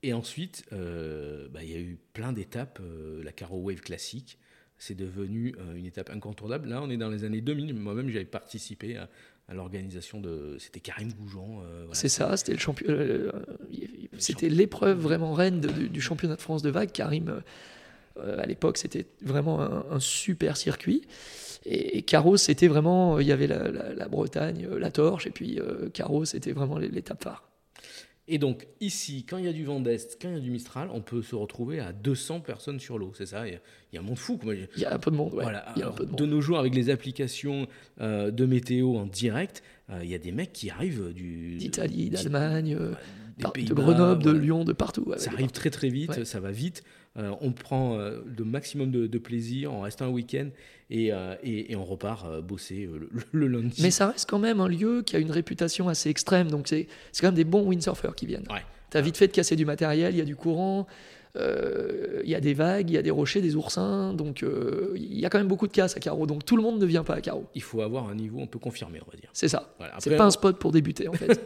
Et 0.02 0.12
ensuite, 0.12 0.64
euh, 0.72 1.48
bah, 1.48 1.62
il 1.62 1.70
y 1.70 1.74
a 1.74 1.80
eu 1.80 1.98
plein 2.12 2.32
d'étapes. 2.32 2.78
Euh, 2.80 3.22
la 3.24 3.32
Caro 3.32 3.58
Wave 3.58 3.80
classique, 3.80 4.38
c'est 4.78 4.94
devenu 4.94 5.54
euh, 5.58 5.74
une 5.74 5.86
étape 5.86 6.10
incontournable. 6.10 6.68
Là, 6.68 6.82
on 6.82 6.90
est 6.90 6.96
dans 6.96 7.08
les 7.08 7.24
années 7.24 7.40
2000. 7.40 7.74
Moi-même, 7.74 8.08
j'avais 8.08 8.24
participé 8.24 8.96
à, 8.96 9.08
l'organisation 9.54 10.20
de. 10.20 10.56
C'était 10.58 10.80
Karim 10.80 11.12
Goujon. 11.12 11.62
C'est 11.92 12.08
ça, 12.08 12.36
c'était 12.36 12.52
le 12.52 12.58
champion. 12.58 12.86
c'était 14.18 14.48
l'épreuve 14.48 14.98
vraiment 14.98 15.32
reine 15.32 15.60
du 15.60 16.00
championnat 16.00 16.36
de 16.36 16.40
France 16.40 16.62
de 16.62 16.70
vague. 16.70 16.90
Karim 16.92 17.42
euh, 18.18 18.38
à 18.38 18.46
l'époque, 18.46 18.78
c'était 18.78 19.06
vraiment 19.22 19.60
un, 19.60 20.00
super 20.00 20.56
circuit. 20.56 21.02
Et, 21.64 22.02
Carros, 22.02 22.36
c'était 22.36 22.68
vraiment, 22.68 23.18
il 23.18 23.26
y 23.26 23.32
avait 23.32 23.48
la, 23.48 24.08
Bretagne, 24.08 24.66
euh, 24.70 24.78
la 24.78 24.90
Torche, 24.90 25.26
et 25.26 25.30
puis 25.30 25.58
euh, 25.58 25.88
Carros, 25.90 26.24
c'était 26.24 26.52
vraiment 26.52 26.78
l'étape 26.78 27.22
phare. 27.22 27.45
Et 28.28 28.38
donc, 28.38 28.66
ici, 28.80 29.24
quand 29.24 29.38
il 29.38 29.44
y 29.44 29.48
a 29.48 29.52
du 29.52 29.64
vent 29.64 29.78
d'Est, 29.78 30.18
quand 30.20 30.28
il 30.28 30.34
y 30.34 30.38
a 30.38 30.40
du 30.40 30.50
Mistral, 30.50 30.88
on 30.92 31.00
peut 31.00 31.22
se 31.22 31.36
retrouver 31.36 31.78
à 31.78 31.92
200 31.92 32.40
personnes 32.40 32.80
sur 32.80 32.98
l'eau, 32.98 33.12
c'est 33.16 33.26
ça? 33.26 33.46
Il 33.46 33.60
y, 33.92 33.96
a, 33.96 34.00
un 34.00 34.02
monde 34.02 34.18
fou. 34.18 34.38
Il 34.44 34.82
y 34.82 34.84
a 34.84 34.92
un 34.92 34.98
peu 34.98 35.12
de 35.12 35.16
monde, 35.16 35.30
Voilà. 35.32 35.74
de, 35.76 36.26
nos 36.26 36.40
jours, 36.40 36.58
avec 36.58 36.74
les 36.74 36.90
applications 36.90 37.68
de 38.00 38.46
météo 38.46 38.96
en 38.96 39.06
direct, 39.06 39.62
il 40.02 40.08
y 40.08 40.14
a 40.14 40.18
des 40.18 40.32
mecs 40.32 40.52
qui 40.52 40.70
arrivent 40.70 41.12
du... 41.14 41.56
D'Italie, 41.56 42.10
d'Allemagne, 42.10 42.76
de 43.38 43.74
Grenoble, 43.74 44.22
de 44.22 44.30
Lyon, 44.32 44.64
de 44.64 44.72
partout. 44.72 45.12
ça 45.16 45.30
arrive 45.32 45.50
très 45.50 45.70
très 45.70 45.88
vite, 45.88 46.24
ça 46.24 46.40
va 46.40 46.50
vite. 46.50 46.82
Euh, 47.18 47.32
on 47.40 47.52
prend 47.52 47.96
le 47.96 48.02
euh, 48.02 48.44
maximum 48.44 48.90
de, 48.90 49.18
plaisir, 49.18 49.72
on 49.72 49.80
reste 49.80 50.02
un 50.02 50.08
week-end 50.08 50.48
et, 50.90 51.12
euh, 51.12 51.34
et, 51.42 51.74
on 51.74 51.84
repart 51.84 52.40
bosser 52.42 52.88
le, 53.32 53.46
lundi. 53.46 53.82
Mais 53.82 53.90
ça 53.90 54.08
reste 54.08 54.28
quand 54.28 54.38
même 54.38 54.60
un 54.60 54.68
lieu 54.68 55.02
qui 55.02 55.16
a 55.16 55.18
une 55.18 55.30
réputation 55.30 55.88
assez 55.88 56.10
extrême, 56.10 56.50
donc 56.50 56.68
c'est 56.68 56.86
quand 57.20 57.28
même 57.28 57.34
des 57.34 57.44
bons 57.44 57.66
windsurfers 57.66 58.14
qui 58.14 58.26
viennent. 58.26 58.46
Ouais. 58.50 58.64
Tu 58.90 58.98
as 58.98 59.00
vite 59.00 59.16
fait 59.16 59.28
de 59.28 59.32
casser 59.32 59.56
du 59.56 59.64
matériel, 59.64 60.14
il 60.14 60.18
y 60.18 60.20
a 60.20 60.24
du 60.24 60.36
courant, 60.36 60.86
il 61.34 62.28
y 62.28 62.34
a 62.34 62.40
des 62.40 62.54
vagues, 62.54 62.88
il 62.90 62.94
y 62.94 62.98
a 62.98 63.02
des 63.02 63.10
rochers, 63.10 63.40
des 63.40 63.56
oursins, 63.56 64.14
donc 64.14 64.44
il 64.94 65.18
y 65.18 65.26
a 65.26 65.30
quand 65.30 65.38
même 65.38 65.48
beaucoup 65.48 65.66
de 65.66 65.72
casse 65.72 65.96
à 65.96 66.00
carreau, 66.00 66.26
donc 66.26 66.44
tout 66.44 66.56
le 66.56 66.62
monde 66.62 66.78
ne 66.78 66.86
vient 66.86 67.04
pas 67.04 67.14
à 67.14 67.20
carreau. 67.20 67.46
Il 67.54 67.62
faut 67.62 67.80
avoir 67.80 68.08
un 68.08 68.14
niveau 68.14 68.40
un 68.40 68.46
peu 68.46 68.58
confirmé, 68.58 69.00
on 69.06 69.10
va 69.10 69.16
dire. 69.16 69.30
C'est 69.32 69.48
ça. 69.48 69.74
C'est 69.98 70.16
pas 70.16 70.24
un 70.24 70.30
spot 70.30 70.58
pour 70.58 70.70
débuter 70.70 71.08
en 71.08 71.14
fait. 71.14 71.40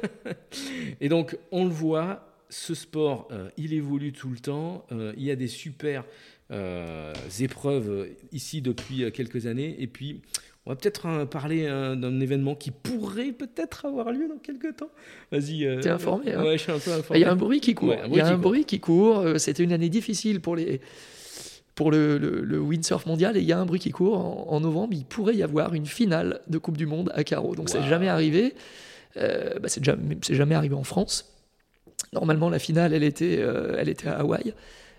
et 1.00 1.08
donc 1.08 1.38
on 1.50 1.64
le 1.64 1.70
voit, 1.70 2.29
ce 2.50 2.74
sport, 2.74 3.28
euh, 3.30 3.48
il 3.56 3.72
évolue 3.72 4.12
tout 4.12 4.28
le 4.28 4.38
temps. 4.38 4.84
Euh, 4.92 5.12
il 5.16 5.22
y 5.24 5.30
a 5.30 5.36
des 5.36 5.46
super 5.46 6.04
euh, 6.50 7.14
épreuves 7.38 8.08
ici 8.32 8.60
depuis 8.60 9.10
quelques 9.12 9.46
années. 9.46 9.76
Et 9.78 9.86
puis, 9.86 10.20
on 10.66 10.70
va 10.70 10.76
peut-être 10.76 11.24
parler 11.24 11.66
d'un 11.66 12.20
événement 12.20 12.54
qui 12.54 12.70
pourrait 12.70 13.32
peut-être 13.32 13.86
avoir 13.86 14.12
lieu 14.12 14.28
dans 14.28 14.38
quelques 14.38 14.76
temps. 14.76 14.90
Vas-y. 15.30 15.80
T'es 15.80 15.88
informé 15.88 16.34
hein 16.34 16.42
Ouais, 16.42 16.58
je 16.58 16.64
suis 16.64 16.72
un 16.72 16.78
peu 16.78 16.92
informé. 16.92 17.20
Il 17.20 17.22
y 17.22 17.24
a 17.24 17.32
un 17.32 17.36
bruit 17.36 17.60
qui 17.60 17.74
court. 17.74 17.94
il 18.06 18.14
y 18.14 18.20
a 18.20 18.28
un 18.28 18.36
bruit 18.36 18.64
qui 18.64 18.78
court. 18.78 19.24
C'était 19.38 19.62
une 19.62 19.72
année 19.72 19.88
difficile 19.88 20.40
pour 20.40 20.56
les 20.56 20.80
pour 21.76 21.90
le, 21.90 22.60
windsurf 22.60 23.06
mondial 23.06 23.38
et 23.38 23.40
il 23.40 23.46
y 23.46 23.52
a 23.52 23.58
un 23.58 23.64
bruit 23.64 23.80
qui 23.80 23.90
court 23.90 24.52
en, 24.52 24.60
novembre. 24.60 24.92
Il 24.92 25.06
pourrait 25.06 25.34
y 25.34 25.42
avoir 25.42 25.72
une 25.72 25.86
finale 25.86 26.40
de 26.48 26.58
Coupe 26.58 26.76
du 26.76 26.84
Monde 26.84 27.10
à 27.14 27.24
carreau. 27.24 27.54
Donc 27.54 27.70
c'est 27.70 27.82
jamais 27.84 28.08
arrivé. 28.08 28.54
Bah, 29.16 29.68
c'est 29.68 29.82
jamais, 29.82 30.18
jamais 30.28 30.56
arrivé 30.56 30.74
en 30.74 30.84
France. 30.84 31.39
Normalement, 32.12 32.50
la 32.50 32.58
finale, 32.58 32.92
elle 32.92 33.04
était, 33.04 33.38
euh, 33.38 33.76
elle 33.78 33.88
était 33.88 34.08
à 34.08 34.18
Hawaï. 34.18 34.54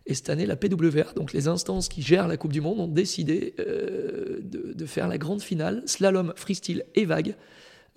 Et 0.06 0.14
cette 0.16 0.30
année, 0.30 0.46
la 0.46 0.56
PWA, 0.56 1.14
donc 1.16 1.34
les 1.34 1.48
instances 1.48 1.90
qui 1.90 2.02
gèrent 2.02 2.28
la 2.28 2.38
Coupe 2.38 2.54
du 2.54 2.62
Monde, 2.62 2.80
ont 2.80 2.88
décidé 2.88 3.54
euh, 3.60 4.40
de, 4.42 4.86
faire 4.86 5.08
la 5.08 5.18
grande 5.18 5.42
finale, 5.42 5.84
slalom, 5.86 6.34
freestyle 6.36 6.86
et 6.96 7.06
vague, 7.06 7.36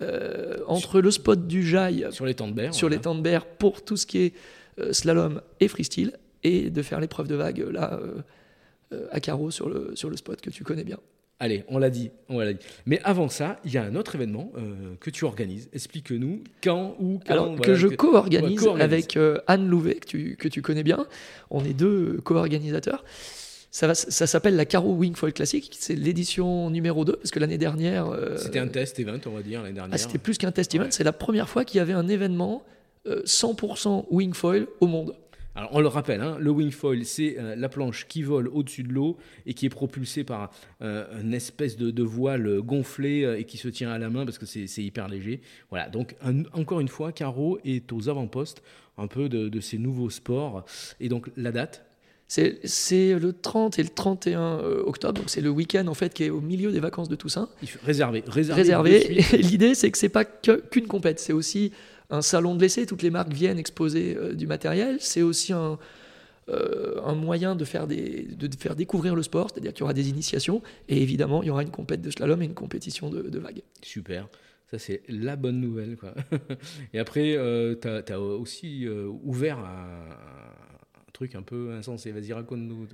euh, 0.01 0.57
entre 0.67 1.01
le 1.01 1.09
spot 1.09 1.47
du 1.47 1.65
Jail 1.65 2.07
sur 2.11 2.25
les 2.25 2.35
temps 2.35 2.47
de 2.47 2.53
berre, 2.53 2.73
sur 2.73 2.89
les 2.89 2.99
temps 2.99 3.15
de 3.15 3.21
berre 3.21 3.45
pour 3.45 3.83
tout 3.83 3.97
ce 3.97 4.05
qui 4.05 4.19
est 4.19 4.33
slalom 4.91 5.41
et 5.59 5.67
freestyle, 5.67 6.13
et 6.43 6.69
de 6.69 6.81
faire 6.83 6.99
l'épreuve 6.99 7.27
de 7.27 7.35
vague 7.35 7.65
là 7.71 7.99
à 9.11 9.19
carreau 9.19 9.49
sur 9.49 9.67
le, 9.67 9.95
sur 9.95 10.09
le 10.09 10.17
spot 10.17 10.39
que 10.41 10.49
tu 10.49 10.63
connais 10.63 10.83
bien. 10.83 10.99
Allez, 11.39 11.65
on 11.67 11.77
l'a 11.79 11.89
dit, 11.89 12.11
on 12.29 12.39
l'a 12.39 12.53
dit. 12.53 12.65
Mais 12.85 13.01
avant 13.03 13.27
ça, 13.27 13.59
il 13.65 13.73
y 13.73 13.77
a 13.77 13.83
un 13.83 13.95
autre 13.95 14.15
événement 14.15 14.53
euh, 14.57 14.95
que 15.01 15.09
tu 15.09 15.25
organises. 15.25 15.69
Explique-nous 15.73 16.43
quand, 16.63 16.95
où, 16.99 17.19
quand. 17.25 17.33
Alors, 17.33 17.59
que 17.59 17.75
je 17.75 17.87
co-organise 17.87 18.65
avec 18.79 19.17
euh, 19.17 19.39
Anne 19.47 19.67
Louvet, 19.67 19.95
que 19.95 20.07
tu, 20.07 20.37
que 20.37 20.47
tu 20.47 20.61
connais 20.61 20.83
bien. 20.83 21.05
On 21.49 21.65
est 21.65 21.73
deux 21.73 22.21
co-organisateurs. 22.23 23.03
Ça, 23.69 23.93
ça 23.93 24.27
s'appelle 24.27 24.55
la 24.55 24.63
Caro 24.63 24.93
Wingfoil 24.93 25.33
Classic. 25.33 25.75
C'est 25.77 25.95
l'édition 25.95 26.69
numéro 26.69 27.03
2, 27.03 27.17
parce 27.17 27.31
que 27.31 27.39
l'année 27.39 27.57
dernière. 27.57 28.07
Euh, 28.07 28.37
c'était 28.37 28.59
un 28.59 28.69
test 28.69 28.97
event, 28.99 29.19
on 29.25 29.31
va 29.31 29.41
dire, 29.41 29.61
l'année 29.61 29.73
dernière. 29.73 29.93
Ah, 29.93 29.97
c'était 29.97 30.17
plus 30.17 30.37
qu'un 30.37 30.53
test 30.53 30.73
event. 30.73 30.87
C'est 30.91 31.03
la 31.03 31.11
première 31.11 31.49
fois 31.49 31.65
qu'il 31.65 31.79
y 31.79 31.81
avait 31.81 31.91
un 31.91 32.07
événement 32.07 32.63
100% 33.05 34.05
wingfoil 34.09 34.67
au 34.79 34.87
monde. 34.87 35.13
Alors 35.55 35.69
on 35.73 35.79
le 35.79 35.87
rappelle, 35.87 36.19
hein, 36.19 36.37
le 36.39 36.51
wingfoil, 36.51 37.05
c'est 37.05 37.37
euh, 37.39 37.55
la 37.55 37.69
planche 37.69 38.07
qui 38.07 38.23
vole 38.23 38.49
au-dessus 38.49 38.83
de 38.83 38.91
l'eau 38.91 39.17
et 39.45 39.53
qui 39.53 39.65
est 39.65 39.69
propulsée 39.69 40.25
par 40.25 40.51
euh, 40.81 41.05
une 41.21 41.33
espèce 41.33 41.77
de, 41.77 42.03
voile 42.03 42.59
gonflé 42.61 43.23
euh, 43.23 43.39
et 43.39 43.45
qui 43.45 43.57
se 43.57 43.69
tient 43.69 43.89
à 43.89 43.97
la 43.97 44.09
main 44.09 44.25
parce 44.25 44.37
que 44.37 44.45
c'est 44.45 44.83
hyper 44.83 45.07
léger. 45.07 45.41
Voilà, 45.69 45.87
donc 45.87 46.15
encore 46.53 46.81
une 46.81 46.89
fois, 46.89 47.13
Caro 47.13 47.57
est 47.63 47.91
aux 47.93 48.09
avant-postes 48.09 48.63
un 48.97 49.07
peu 49.07 49.29
de, 49.29 49.59
ces 49.61 49.77
nouveaux 49.77 50.09
sports. 50.09 50.65
Et 50.99 51.07
donc 51.07 51.29
la 51.37 51.51
date? 51.51 51.85
C'est 52.27 53.13
le 53.13 53.33
30 53.33 53.77
et 53.77 53.83
le 53.83 53.89
31 53.89 54.57
octobre, 54.85 55.21
donc 55.21 55.29
c'est 55.29 55.41
le 55.41 55.51
week-end 55.51 55.85
en 55.85 55.93
fait 55.93 56.11
qui 56.11 56.23
est 56.23 56.31
au 56.31 56.41
milieu 56.41 56.71
des 56.71 56.79
vacances 56.79 57.07
de 57.07 57.15
Toussaint. 57.15 57.49
Réservé. 57.83 58.23
Réservé. 58.25 58.61
réservé. 58.61 59.21
L'idée 59.37 59.75
c'est 59.75 59.91
que 59.91 59.97
c'est 59.97 60.09
pas 60.09 60.25
qu'une 60.25 60.87
compète, 60.87 61.19
c'est 61.19 61.33
aussi 61.33 61.71
un 62.09 62.21
salon 62.21 62.55
de 62.55 62.61
l'essai, 62.61 62.85
toutes 62.85 63.01
les 63.01 63.09
marques 63.09 63.33
viennent 63.33 63.59
exposer 63.59 64.15
euh, 64.15 64.33
du 64.33 64.47
matériel. 64.47 64.97
C'est 64.99 65.21
aussi 65.21 65.53
un, 65.53 65.77
euh, 66.49 67.01
un 67.03 67.15
moyen 67.15 67.55
de 67.55 67.65
faire, 67.65 67.87
des, 67.87 68.23
de 68.23 68.49
faire 68.57 68.75
découvrir 68.75 69.15
le 69.15 69.23
sport, 69.23 69.49
c'est-à-dire 69.51 69.73
qu'il 69.73 69.81
y 69.81 69.83
aura 69.83 69.93
des 69.93 70.09
initiations, 70.09 70.61
et 70.89 71.01
évidemment, 71.01 71.43
il 71.43 71.47
y 71.47 71.49
aura 71.49 71.63
une 71.63 71.71
compétition 71.71 72.07
de 72.07 72.11
slalom 72.11 72.41
et 72.41 72.45
une 72.45 72.53
compétition 72.53 73.09
de, 73.09 73.23
de 73.23 73.39
vagues. 73.39 73.61
Super. 73.81 74.27
Ça, 74.69 74.79
c'est 74.79 75.03
la 75.07 75.35
bonne 75.35 75.59
nouvelle. 75.59 75.95
Quoi. 75.95 76.13
et 76.93 76.99
après, 76.99 77.35
euh, 77.37 77.75
tu 77.79 77.87
as, 78.13 78.19
aussi 78.19 78.87
ouvert 79.23 79.59
un, 79.59 80.09
truc 81.13 81.35
un 81.35 81.43
peu 81.43 81.71
insensé. 81.71 82.11
Vas-y, 82.11 82.33
raconte-nous. 82.33 82.87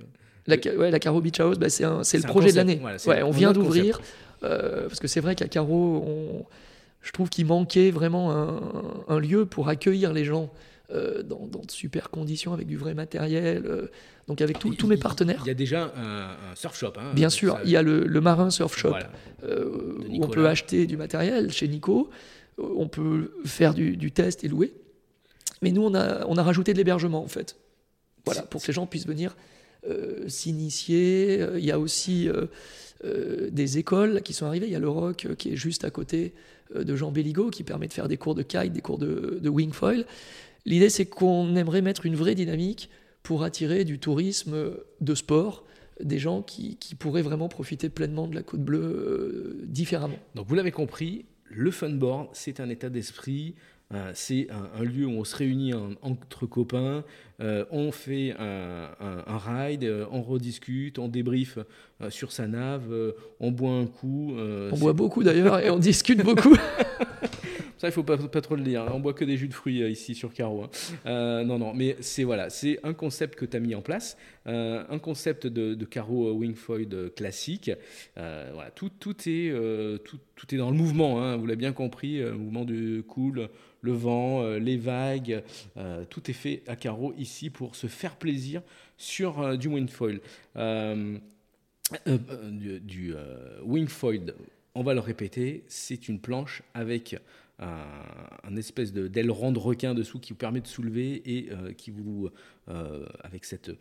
La, 0.48 0.58
ouais, 0.58 0.92
la 0.92 1.00
Caro 1.00 1.22
Beach 1.22 1.40
House, 1.40 1.58
bah, 1.58 1.70
c'est 1.70 1.84
le 1.84 2.28
projet 2.28 2.52
de 2.52 2.58
l'année. 2.58 2.82
ouais, 3.08 3.24
on 3.24 3.32
vient 3.32 3.52
d'ouvrir, 3.52 4.02
parce 4.42 5.00
que 5.00 5.08
c'est 5.08 5.22
vrai 5.22 5.36
que 5.36 5.44
la 5.44 5.50
Caro, 5.50 6.04
on 6.06 6.46
je 7.02 7.12
trouve 7.12 7.30
qu'il 7.30 7.46
manquait 7.46 7.92
vraiment 7.92 8.32
un, 9.08 9.20
lieu 9.20 9.46
pour 9.46 9.70
accueillir 9.70 10.14
les 10.14 10.24
gens 10.24 10.52
euh, 10.94 11.24
dans, 11.24 11.48
de 11.48 11.72
super 11.72 12.10
conditions, 12.10 12.52
avec 12.52 12.68
du 12.68 12.76
vrai 12.76 12.94
matériel, 12.94 13.64
euh, 13.66 13.88
donc 14.28 14.42
avec 14.42 14.60
tous 14.60 14.88
mes 14.88 14.98
partenaires. 14.98 15.42
Il 15.46 15.48
y 15.48 15.52
a 15.52 15.56
déjà 15.56 15.94
un, 15.96 16.56
surf 16.56 16.78
shop. 16.78 16.94
Hein, 16.98 17.14
Bien 17.14 17.30
sûr, 17.30 17.60
il 17.64 17.70
y 17.72 17.78
a 17.78 17.82
le, 17.82 18.22
Marin 18.22 18.50
Surf 18.50 18.78
Shop, 18.78 18.96
euh, 19.44 20.00
où 20.10 20.24
on 20.24 20.28
peut 20.28 20.48
acheter 20.48 20.88
du 20.88 20.98
matériel 20.98 21.52
chez 21.52 21.68
Nico, 21.70 22.10
on 22.58 22.90
peut 22.90 23.32
faire 23.46 23.74
du, 23.74 24.12
test 24.12 24.44
et 24.44 24.50
louer. 24.50 24.74
Mais 25.62 25.72
nous, 25.72 25.84
on 25.84 25.94
a, 25.96 26.26
on 26.28 26.36
a 26.36 26.44
rajouté 26.44 26.74
de 26.74 26.78
l'hébergement, 26.78 27.24
en 27.24 27.30
fait. 27.30 27.56
Voilà, 28.26 28.42
pour 28.42 28.62
que 28.62 28.68
les 28.68 28.74
gens 28.74 28.86
puissent 28.86 29.08
venir 29.08 29.36
s'initier. 30.28 31.46
Il 31.56 31.64
y 31.64 31.72
a 31.72 31.80
aussi 31.80 32.30
des 33.04 33.78
écoles 33.78 34.22
qui 34.24 34.34
sont 34.34 34.46
arrivées. 34.46 34.68
Il 34.68 34.74
y 34.74 34.76
a 34.76 34.80
le 34.80 34.90
Rock 34.90 35.28
qui 35.38 35.54
est 35.54 35.56
juste 35.56 35.86
à 35.86 35.90
côté, 35.90 36.34
de 36.76 36.96
Jean 36.96 37.12
Belligo 37.12 37.50
qui 37.50 37.64
permet 37.64 37.88
de 37.88 37.94
faire 37.94 38.08
des 38.08 38.18
cours 38.18 38.36
de 38.36 38.44
kite, 38.44 38.74
des 38.74 38.82
cours 38.82 38.98
de, 38.98 39.40
de 39.42 39.50
wingfoil. 39.50 40.06
L'idée, 40.66 40.90
c'est 40.90 41.06
qu'on 41.06 41.56
aimerait 41.56 41.82
mettre 41.82 42.06
une 42.06 42.16
vraie 42.16 42.36
dynamique 42.36 42.90
pour 43.24 43.44
attirer 43.44 43.86
du 43.86 44.00
tourisme 44.00 44.74
de 45.00 45.16
sport, 45.16 45.64
des 46.04 46.20
gens 46.20 46.42
qui, 46.42 46.78
pourraient 46.98 47.22
vraiment 47.22 47.50
profiter 47.50 47.90
pleinement 47.90 48.28
de 48.28 48.36
la 48.36 48.44
Côte 48.44 48.62
Bleue 48.62 48.80
euh, 48.80 49.62
différemment. 49.66 50.18
Donc 50.36 50.48
vous 50.48 50.56
l'avez 50.56 50.72
compris, 50.72 51.26
le 51.46 51.72
funboard, 51.72 52.30
c'est 52.34 52.60
un 52.60 52.70
état 52.70 52.90
d'esprit, 52.90 53.56
euh, 53.56 53.81
c'est 54.14 54.48
un, 54.52 54.84
lieu 54.84 55.06
où 55.06 55.12
on 55.12 55.24
se 55.24 55.36
réunit 55.36 55.74
entre 56.02 56.46
copains, 56.46 57.04
euh, 57.42 57.66
on 57.72 57.92
fait 57.92 58.34
un, 58.38 58.90
ride, 59.28 59.84
euh, 59.84 60.06
on 60.12 60.22
rediscute, 60.22 61.00
on 61.00 61.08
débrief 61.08 61.58
sur 62.10 62.32
sa 62.32 62.48
nave, 62.48 62.94
on 63.40 63.52
boit 63.52 63.72
un 63.72 63.86
coup. 63.86 64.34
on 64.38 64.78
boit 64.78 64.94
beaucoup 64.94 65.24
d'ailleurs 65.24 65.60
et 65.60 65.70
on 65.70 65.80
discute 65.80 66.24
beaucoup. 66.24 66.56
Ça, 67.78 67.88
il 67.88 67.94
faut 67.94 68.04
pas, 68.04 68.16
pas 68.16 68.42
trop 68.42 68.56
le 68.56 68.62
dire. 68.62 68.86
On 68.94 69.00
boit 69.00 69.14
que 69.14 69.26
des 69.26 69.38
jus 69.38 69.48
de 69.48 69.56
fruits 69.56 69.82
ici 69.90 70.14
sur 70.14 70.34
Caro. 70.34 70.66
Hein. 71.04 71.44
non, 71.44 71.58
non, 71.58 71.74
mais 71.74 71.96
c'est 72.00 72.24
voilà, 72.24 72.52
c'est 72.52 72.80
un 72.84 72.94
concept 72.94 73.34
que 73.34 73.46
tu 73.46 73.58
as 73.58 73.60
mis 73.60 73.74
en 73.74 73.82
place, 73.82 74.18
un 74.46 75.00
concept 75.00 75.48
de, 75.48 75.74
de 75.74 75.86
Caro 75.86 76.32
Wingfoil 76.32 77.12
classique. 77.16 77.72
voilà, 78.16 78.70
tout, 78.76 78.90
tout, 79.00 79.16
est, 79.28 79.52
tout, 80.04 80.20
tout, 80.36 80.54
est 80.54 80.60
dans 80.60 80.70
le 80.70 80.78
mouvement, 80.78 81.24
hein, 81.24 81.38
vous 81.38 81.48
l'avez 81.48 81.58
bien 81.58 81.74
compris, 81.74 82.20
le 82.20 82.34
mouvement 82.34 82.66
du 82.66 83.04
cool, 83.08 83.50
le 83.82 83.92
vent, 83.92 84.44
les 84.58 84.78
vagues, 84.78 85.44
tout 86.10 86.30
est 86.30 86.34
fait 86.34 86.64
à 86.68 86.76
carreau 86.76 87.14
ici 87.18 87.50
pour 87.50 87.76
se 87.76 87.88
faire 87.88 88.16
plaisir 88.16 88.62
sur 88.98 89.58
du. 89.58 89.70
Euh, 92.08 92.18
euh, 92.18 92.80
du, 92.80 93.14
euh, 93.14 93.60
wingfoil, 93.64 94.34
on 94.76 94.84
va 94.84 94.94
le 94.94 95.02
répéter, 95.02 95.66
c'est 95.68 96.08
une 96.08 96.20
planche 96.20 96.64
avec 96.74 97.18
un, 97.60 98.56
espèce 98.56 98.94
d'aileron 98.94 99.52
de, 99.52 99.60
requin 99.60 99.94
dessous 99.94 100.20
qui 100.20 100.32
vous 100.32 100.38
permet 100.38 100.62
de 100.62 100.68
soulever 100.68 101.22
et 101.26 101.50
qui 101.76 101.92
vous, 101.92 102.30
avec 103.24 103.46
cette, 103.46 103.72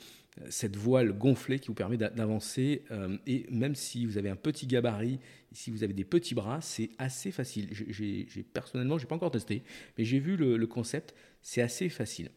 cette 0.48 0.76
voile 0.76 1.12
gonflée 1.12 1.59
qui 1.59 1.68
vous 1.68 1.74
permet 1.74 1.96
d'avancer. 1.96 2.83
et 3.26 3.46
même 3.50 3.74
si 3.74 4.07
vous 4.07 4.18
avez 4.18 4.31
un 4.31 4.37
petit 4.37 4.66
gabarit, 4.66 5.18
si 5.53 5.70
vous 5.70 5.83
avez 5.83 5.92
des 5.92 6.05
petits 6.05 6.35
bras, 6.35 6.61
c'est 6.61 6.90
assez 6.98 7.31
facile. 7.31 7.68
J'ai 7.72 8.26
personnellement, 8.42 8.98
j'ai 8.98 9.07
pas 9.07 9.16
encore 9.16 9.31
testé, 9.31 9.62
mais 9.98 10.05
j'ai 10.05 10.18
vu 10.18 10.37
le, 10.37 10.66
concept, 10.66 11.14
c'est 11.42 11.62
assez 11.62 11.88
facile. 11.88 12.31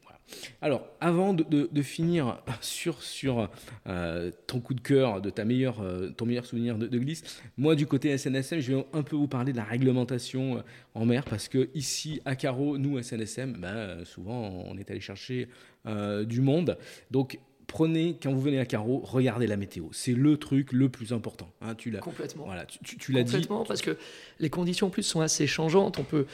Alors, 0.62 0.88
avant 1.02 1.34
de, 1.34 1.82
finir 1.82 2.42
sur, 2.62 3.04
sur 3.04 3.50
euh, 3.88 4.32
ton 4.48 4.62
coup 4.62 4.74
de 4.74 4.82
cœur, 4.82 5.22
de 5.22 5.30
ta 5.30 5.46
meilleure, 5.46 5.82
euh, 5.82 6.10
ton 6.10 6.26
meilleur 6.26 6.46
souvenir 6.46 6.78
de, 6.78 6.98
glisse, 6.98 7.42
moi 7.58 7.76
du 7.76 7.86
côté 7.86 8.18
SNSM, 8.18 8.60
je 8.60 8.74
vais 8.74 8.86
un 8.94 9.04
peu 9.04 9.16
vous 9.16 9.28
parler 9.28 9.52
de 9.52 9.58
la 9.58 9.66
réglementation 9.66 10.58
euh, 10.58 10.62
en 10.96 11.06
mer 11.06 11.26
parce 11.26 11.50
que 11.50 11.70
ici 11.76 12.22
à 12.26 12.36
Carreau, 12.36 12.78
nous 12.78 13.02
SNSM, 13.02 13.54
ben, 13.60 14.06
souvent 14.06 14.64
on 14.66 14.78
est 14.78 14.90
allé 14.90 15.02
chercher 15.02 15.50
du 15.86 16.42
monde. 16.42 16.78
Donc 17.12 17.40
prenez, 17.68 18.18
quand 18.22 18.32
vous 18.32 18.42
venez 18.42 18.60
à 18.60 18.66
Carreau, 18.66 19.02
regardez 19.04 19.48
la 19.48 19.58
météo. 19.58 19.86
C'est 19.92 20.14
le 20.14 20.38
truc 20.38 20.72
le 20.72 20.90
plus 20.90 21.12
important. 21.12 21.50
Hein, 21.62 21.76
tu 21.76 21.92
l'as, 21.92 22.00
Complètement. 22.00 22.46
Voilà, 22.46 22.66
tu, 22.66 22.98
tu, 22.98 23.12
l'as 23.12 23.24
dit. 23.24 23.32
Complètement, 23.32 23.66
parce 23.66 23.82
que 23.82 23.98
les 24.40 24.50
conditions 24.50 24.88
en 24.88 24.90
plus 24.90 25.04
sont 25.04 25.22
assez 25.22 25.46
changeantes. 25.46 26.00
On 26.00 26.04
peut, 26.04 26.26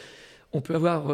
on 0.53 0.61
peut 0.61 0.75
avoir 0.75 1.11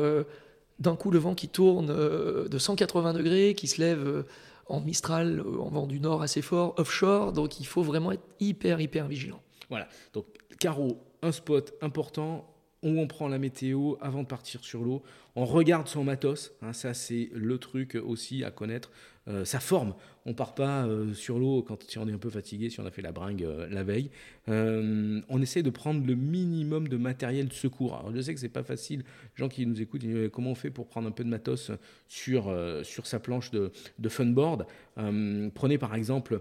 d'un 0.80 0.96
coup 0.96 1.12
le 1.12 1.20
vent 1.20 1.36
qui 1.36 1.48
tourne 1.48 1.90
euh, 1.90 2.48
de 2.48 2.58
180 2.58 3.14
degrés, 3.14 3.54
qui 3.56 3.68
se 3.68 3.82
lève 3.82 4.06
euh, 4.06 4.24
en 4.68 4.82
Mistral, 4.82 5.40
euh, 5.40 5.60
en 5.60 5.70
vent 5.70 5.88
du 5.88 6.00
nord 6.00 6.22
assez 6.22 6.42
fort, 6.42 6.74
offshore, 6.78 7.34
donc 7.34 7.60
il 7.60 7.66
faut 7.66 7.84
vraiment 7.84 8.12
être 8.12 8.26
hyper, 8.40 8.82
hyper 8.82 9.08
vigilant. 9.08 9.42
Voilà, 9.70 9.88
donc 10.14 10.26
carreau, 10.60 11.02
un 11.22 11.32
spot 11.32 11.74
important, 11.82 12.55
où 12.86 13.00
on 13.00 13.08
prend 13.08 13.28
la 13.28 13.40
météo 13.40 13.96
avant 14.00 14.22
de 14.22 14.28
partir 14.28 14.64
sur 14.64 14.84
l'eau, 14.84 15.04
on 15.36 15.44
regarde 15.44 15.88
son 15.88 16.04
matos, 16.06 16.54
hein, 16.62 16.72
ça 16.72 16.94
c'est 16.94 17.30
le 17.34 17.58
truc 17.58 17.96
aussi 17.96 18.44
à 18.46 18.52
connaître, 18.52 18.92
euh, 19.28 19.44
sa 19.44 19.60
forme. 19.60 19.96
On 20.28 20.36
part 20.36 20.54
pas 20.54 20.86
euh, 20.86 21.12
sur 21.16 21.40
l'eau 21.40 21.64
quand 21.64 21.82
si 21.90 21.98
on 21.98 22.08
est 22.08 22.12
un 22.14 22.20
peu 22.20 22.30
fatigué, 22.30 22.70
si 22.70 22.80
on 22.80 22.86
a 22.86 22.92
fait 22.92 23.02
la 23.02 23.12
bringue 23.12 23.44
euh, 23.44 23.68
la 23.72 23.84
veille. 23.84 24.12
on 24.48 25.42
essaie 25.42 25.64
de 25.64 25.72
prendre 25.72 26.06
le 26.06 26.14
minimum 26.14 26.88
de 26.88 26.96
matériel 26.96 27.48
de 27.48 27.54
secours. 27.54 27.96
Alors 27.96 28.16
je 28.16 28.22
sais 28.22 28.36
que 28.36 28.40
c'est 28.40 28.50
pas 28.50 28.64
facile, 28.64 29.00
les 29.00 29.44
gens 29.44 29.50
qui 29.50 29.66
nous 29.66 29.82
écoutent, 29.82 30.04
comment 30.32 30.52
on 30.52 30.56
fait 30.56 30.70
pour 30.70 30.88
prendre 30.88 31.08
un 31.08 31.12
peu 31.12 31.24
de 31.24 31.30
matos 31.30 31.72
sur, 32.08 32.56
sur 32.84 33.08
sa 33.08 33.20
planche 33.20 33.50
de, 33.50 33.72
de 33.98 34.10
funboard? 34.10 34.68
prenez 34.96 35.78
par 35.80 35.96
exemple 35.96 36.40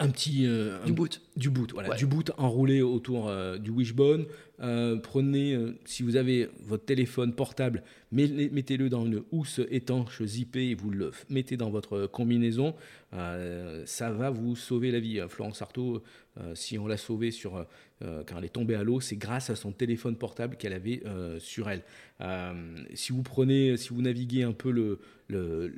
un 0.00 0.10
petit 0.10 0.46
du 0.86 0.92
boot 0.92 1.22
du 1.36 1.50
boot 1.50 1.72
voilà 1.72 1.94
du 1.94 2.06
boot 2.06 2.32
enroulé 2.36 2.82
autour 2.82 3.30
du 3.58 3.70
wishbone 3.70 4.26
euh, 4.60 4.96
prenez, 4.96 5.54
euh, 5.54 5.76
si 5.84 6.02
vous 6.02 6.16
avez 6.16 6.48
votre 6.62 6.84
téléphone 6.84 7.34
portable, 7.34 7.82
mettez-le 8.12 8.88
dans 8.88 9.04
une 9.04 9.22
housse 9.32 9.60
étanche 9.70 10.22
zippée 10.22 10.70
et 10.70 10.74
vous 10.74 10.90
le 10.90 11.10
mettez 11.28 11.56
dans 11.56 11.70
votre 11.70 12.06
combinaison. 12.06 12.74
Euh, 13.12 13.82
ça 13.86 14.10
va 14.10 14.30
vous 14.30 14.54
sauver 14.54 14.90
la 14.90 15.00
vie. 15.00 15.20
Florence 15.28 15.60
Artaud, 15.62 16.02
si 16.54 16.78
on 16.78 16.86
l'a 16.86 16.96
sauvée 16.96 17.30
sur, 17.30 17.64
quand 18.00 18.38
elle 18.38 18.44
est 18.44 18.48
tombée 18.48 18.74
à 18.74 18.82
l'eau, 18.82 19.00
c'est 19.00 19.16
grâce 19.16 19.50
à 19.50 19.56
son 19.56 19.72
téléphone 19.72 20.16
portable 20.16 20.56
qu'elle 20.56 20.72
avait 20.72 21.02
sur 21.38 21.68
elle. 21.68 21.82
si 22.94 23.12
vous 23.12 23.22
prenez, 23.22 23.76
si 23.76 23.90
vous 23.90 24.02
naviguez 24.02 24.42
un 24.42 24.52
peu 24.52 24.70
le, 24.70 25.00
le 25.28 25.72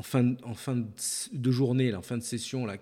en 0.00 0.02
fin, 0.02 0.34
en 0.44 0.54
fin 0.54 0.82
de 1.32 1.50
journée, 1.50 1.94
en 1.94 2.00
fin 2.00 2.16
de 2.16 2.22
session, 2.22 2.64
là, 2.64 2.76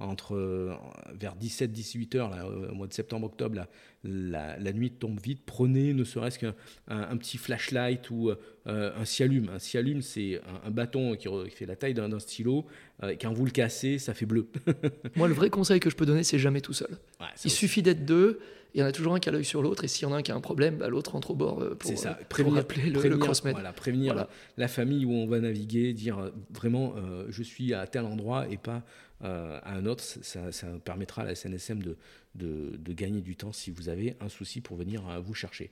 entre 0.00 0.76
vers 1.14 1.36
17-18 1.36 2.16
heures, 2.16 2.28
là, 2.28 2.44
au 2.44 2.74
mois 2.74 2.88
de 2.88 2.92
septembre-octobre, 2.92 3.66
la, 4.02 4.58
la, 4.58 4.72
nuit 4.72 4.90
tombe 4.90 5.20
vite. 5.20 5.42
Prenez 5.46 5.94
ne 5.94 6.02
serait-ce 6.02 6.40
qu'un 6.40 6.54
un, 6.88 7.16
petit 7.18 7.38
flashlight 7.38 8.10
ou 8.10 8.30
euh, 8.30 8.90
un 8.98 9.04
cialume. 9.04 9.48
Un 9.48 9.60
cialume, 9.60 10.02
c'est 10.02 10.40
un, 10.64 10.70
bâton 10.72 11.14
qui, 11.14 11.28
fait 11.50 11.66
la 11.66 11.76
taille 11.76 11.94
d'un 11.94 12.18
stylo. 12.18 12.66
Euh, 13.04 13.14
quand 13.20 13.32
vous 13.32 13.44
le 13.44 13.52
cassez, 13.52 13.98
ça 14.00 14.12
fait 14.12 14.26
bleu. 14.26 14.48
Moi, 15.16 15.28
le 15.28 15.34
vrai 15.34 15.50
conseil 15.50 15.78
que 15.78 15.88
je 15.88 15.94
peux 15.94 16.06
donner, 16.06 16.24
c'est 16.24 16.40
jamais 16.40 16.62
tout 16.62 16.72
seul. 16.72 16.98
Il 17.44 17.50
suffit 17.52 17.82
d'être 17.82 18.04
deux. 18.04 18.40
Il 18.76 18.80
y 18.80 18.82
en 18.82 18.86
a 18.86 18.92
toujours 18.92 19.14
un 19.14 19.18
qui 19.18 19.28
a 19.28 19.32
l'œil 19.32 19.44
sur 19.44 19.62
l'autre, 19.62 19.82
et 19.82 19.88
s'il 19.88 20.06
y 20.06 20.10
en 20.10 20.14
a 20.14 20.18
un 20.18 20.22
qui 20.22 20.30
a 20.30 20.36
un 20.36 20.40
problème, 20.40 20.76
bah, 20.76 20.88
l'autre 20.88 21.16
entre 21.16 21.32
au 21.32 21.34
bord 21.34 21.60
euh, 21.60 21.74
pour, 21.74 21.96
ça. 21.98 22.18
Prévenir, 22.28 22.58
appeler 22.60 22.90
le, 22.90 22.98
prévenir, 23.00 23.52
Voilà, 23.52 23.72
prévenir 23.72 24.26
La, 24.56 24.68
famille 24.68 25.04
où 25.04 25.12
on 25.12 25.26
va 25.26 25.40
naviguer, 25.40 25.92
dire 25.92 26.30
vraiment 26.50 26.94
je 27.28 27.42
suis 27.42 27.74
à 27.74 27.86
tel 27.86 28.04
endroit 28.04 28.46
et 28.48 28.56
pas 28.56 28.84
euh, 29.24 29.58
à 29.62 29.74
un 29.74 29.86
autre, 29.86 30.04
ça, 30.04 30.40
permettra 30.84 31.22
à 31.22 31.24
la 31.24 31.34
SNSM 31.34 31.82
de, 31.82 31.96
de, 32.34 32.92
gagner 32.92 33.22
du 33.22 33.34
temps 33.34 33.50
si 33.50 33.70
vous 33.70 33.88
avez 33.88 34.14
un 34.20 34.28
souci 34.28 34.60
pour 34.60 34.76
venir 34.76 35.02
euh, 35.08 35.20
vous 35.20 35.32
chercher. 35.32 35.70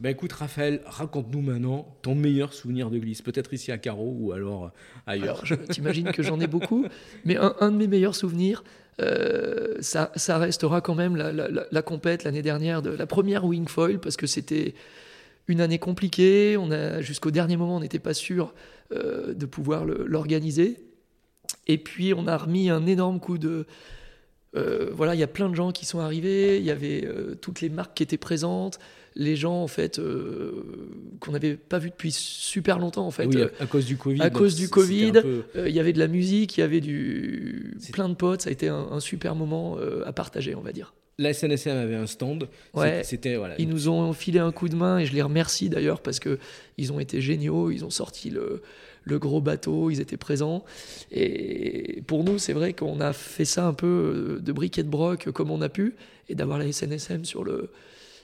Ben 0.00 0.10
écoute 0.10 0.32
Raphaël, 0.32 0.80
raconte-nous 0.86 1.40
maintenant 1.40 1.96
ton 2.02 2.16
meilleur 2.16 2.52
souvenir 2.52 2.90
de 2.90 2.98
glisse, 2.98 3.22
peut-être 3.22 3.54
ici 3.54 3.70
à 3.70 3.78
Carreau 3.78 4.16
ou 4.18 4.32
alors 4.32 4.64
euh, 4.64 4.68
ailleurs. 5.06 5.44
Alors, 5.44 5.68
T'imagines 5.68 6.10
que 6.10 6.24
j'en 6.24 6.40
ai 6.40 6.48
beaucoup, 6.48 6.84
mais 7.24 7.36
un, 7.36 7.70
de 7.70 7.76
mes 7.76 7.86
meilleurs 7.86 8.16
souvenirs, 8.16 8.64
ça, 9.80 10.12
ça, 10.14 10.38
restera 10.38 10.80
quand 10.80 10.94
même 10.94 11.16
la, 11.16 11.82
compète 11.82 12.24
l'année 12.24 12.42
dernière 12.42 12.82
de 12.82 12.90
la 12.90 13.06
première 13.06 13.44
Wingfoil 13.44 13.98
parce 13.98 14.16
que 14.16 14.26
c'était 14.26 14.74
une 15.48 15.60
année 15.60 15.78
compliquée. 15.78 16.56
On 16.56 16.70
a 16.70 17.00
jusqu'au 17.00 17.30
dernier 17.30 17.56
moment, 17.56 17.76
on 17.76 17.80
n'était 17.80 17.98
pas 17.98 18.14
sûr 18.14 18.54
de 18.90 19.46
pouvoir 19.46 19.84
l'organiser. 19.84 20.76
Et 21.66 21.78
puis 21.78 22.14
on 22.14 22.26
a 22.26 22.36
remis 22.36 22.70
un 22.70 22.86
énorme 22.86 23.20
coup 23.20 23.38
de... 23.38 23.66
Euh, 24.56 24.88
voilà, 24.92 25.14
il 25.14 25.20
y 25.20 25.22
a 25.22 25.28
plein 25.28 25.48
de 25.48 25.54
gens 25.54 25.70
qui 25.70 25.86
sont 25.86 26.00
arrivés, 26.00 26.58
il 26.58 26.64
y 26.64 26.70
avait 26.70 27.04
euh, 27.04 27.36
toutes 27.40 27.60
les 27.60 27.68
marques 27.68 27.94
qui 27.94 28.02
étaient 28.02 28.16
présentes, 28.16 28.80
les 29.14 29.36
gens 29.36 29.62
en 29.62 29.68
fait 29.68 29.98
euh, 29.98 30.64
qu'on 31.20 31.32
n'avait 31.32 31.54
pas 31.54 31.78
vu 31.78 31.90
depuis 31.90 32.10
super 32.10 32.78
longtemps 32.78 33.06
en 33.06 33.12
fait. 33.12 33.26
Oui, 33.26 33.42
à 33.60 33.66
cause 33.66 33.86
du 33.86 33.96
Covid. 33.96 34.20
À 34.20 34.30
cause 34.30 34.56
du 34.56 34.68
Covid, 34.68 35.12
il 35.54 35.70
y 35.70 35.78
avait 35.78 35.92
de 35.92 36.00
la 36.00 36.08
musique, 36.08 36.56
il 36.58 36.60
y 36.60 36.64
avait 36.64 36.80
du 36.80 37.76
plein 37.92 38.08
de 38.08 38.14
potes, 38.14 38.42
ça 38.42 38.48
a 38.48 38.52
été 38.52 38.68
un, 38.68 38.98
super 38.98 39.34
moment 39.36 39.78
à 40.04 40.12
partager, 40.12 40.54
on 40.54 40.62
va 40.62 40.72
dire. 40.72 40.94
La 41.18 41.34
SNSM 41.34 41.76
avait 41.76 41.96
un 41.96 42.06
stand. 42.06 42.48
Ouais. 42.72 43.02
C'était 43.04 43.36
voilà. 43.36 43.54
Ils 43.58 43.68
nous 43.68 43.90
ont 43.90 44.14
filé 44.14 44.38
un 44.38 44.52
coup 44.52 44.70
de 44.70 44.74
main 44.74 44.98
et 44.98 45.04
je 45.04 45.12
les 45.12 45.20
remercie 45.20 45.68
d'ailleurs 45.68 46.00
parce 46.00 46.18
que 46.18 46.38
ils 46.78 46.94
ont 46.94 46.98
été 46.98 47.20
géniaux. 47.20 47.70
Ils 47.70 47.84
ont 47.84 47.90
sorti 47.90 48.30
le 48.30 48.62
le 49.02 49.18
gros 49.18 49.40
bateau, 49.40 49.90
ils 49.90 50.00
étaient 50.00 50.16
présents. 50.16 50.64
Et 51.10 52.02
pour 52.06 52.24
nous, 52.24 52.38
c'est 52.38 52.52
vrai 52.52 52.72
qu'on 52.72 53.00
a 53.00 53.12
fait 53.12 53.44
ça 53.44 53.66
un 53.66 53.74
peu 53.74 53.86
euh, 53.86 54.40
de 54.40 54.52
briquet 54.52 54.82
de 54.82 54.88
broc 54.88 55.30
comme 55.32 55.50
on 55.50 55.60
a 55.60 55.68
pu, 55.68 55.94
et 56.28 56.34
d'avoir 56.34 56.58
la 56.58 56.70
SNSM 56.70 57.24
sur 57.24 57.44
le 57.44 57.70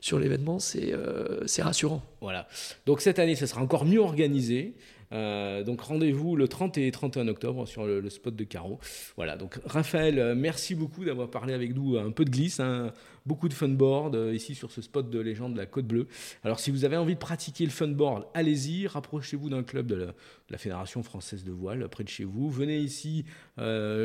sur 0.01 0.19
l'événement, 0.19 0.59
c'est 0.59 0.93
euh, 0.93 1.45
rassurant. 1.59 2.03
Voilà. 2.21 2.47
Donc 2.85 3.01
cette 3.01 3.19
année, 3.19 3.35
ça 3.35 3.47
sera 3.47 3.61
encore 3.61 3.85
mieux 3.85 4.01
organisé. 4.01 4.75
Euh, 5.13 5.63
donc 5.63 5.81
rendez-vous 5.81 6.37
le 6.37 6.49
30 6.49 6.79
et 6.79 6.91
31 6.91 7.29
octobre 7.29 7.67
sur 7.67 7.87
le, 7.87 8.09
spot 8.11 8.35
de 8.35 8.45
Caro. 8.45 8.79
Voilà, 9.17 9.37
donc 9.37 9.59
Raphaël, 9.65 10.19
euh, 10.19 10.35
merci 10.35 10.75
beaucoup 10.75 11.05
d'avoir 11.05 11.31
parlé 11.31 11.55
avec 11.55 11.75
nous 11.75 11.97
un 11.97 12.11
peu 12.11 12.25
de 12.25 12.31
glisse, 12.31 12.61
hein. 12.61 12.93
Beaucoup 13.27 13.49
de 13.49 13.55
funboard 13.55 14.15
euh, 14.15 14.35
ici 14.35 14.55
sur 14.55 14.71
ce 14.71 14.81
spot 14.81 15.11
de 15.11 15.19
légende 15.19 15.55
de 15.55 15.59
la 15.59 15.67
Côte 15.67 15.87
Bleue. 15.87 16.07
Alors 16.45 16.61
si 16.61 16.71
vous 16.71 16.85
avez 16.85 16.97
envie 16.97 17.15
de 17.15 17.21
pratiquer 17.21 17.65
le 17.65 17.71
funboard, 17.71 18.27
allez-y, 18.35 18.87
rapprochez-vous 18.87 19.51
d'un 19.51 19.63
club 19.63 19.87
de 19.87 20.09
la, 20.49 20.59
Fédération 20.59 21.03
française 21.03 21.45
de 21.45 21.53
voile 21.53 21.87
près 21.89 22.03
de 22.03 22.09
chez 22.09 22.25
vous. 22.25 22.49
Venez 22.49 22.79
ici 22.79 23.27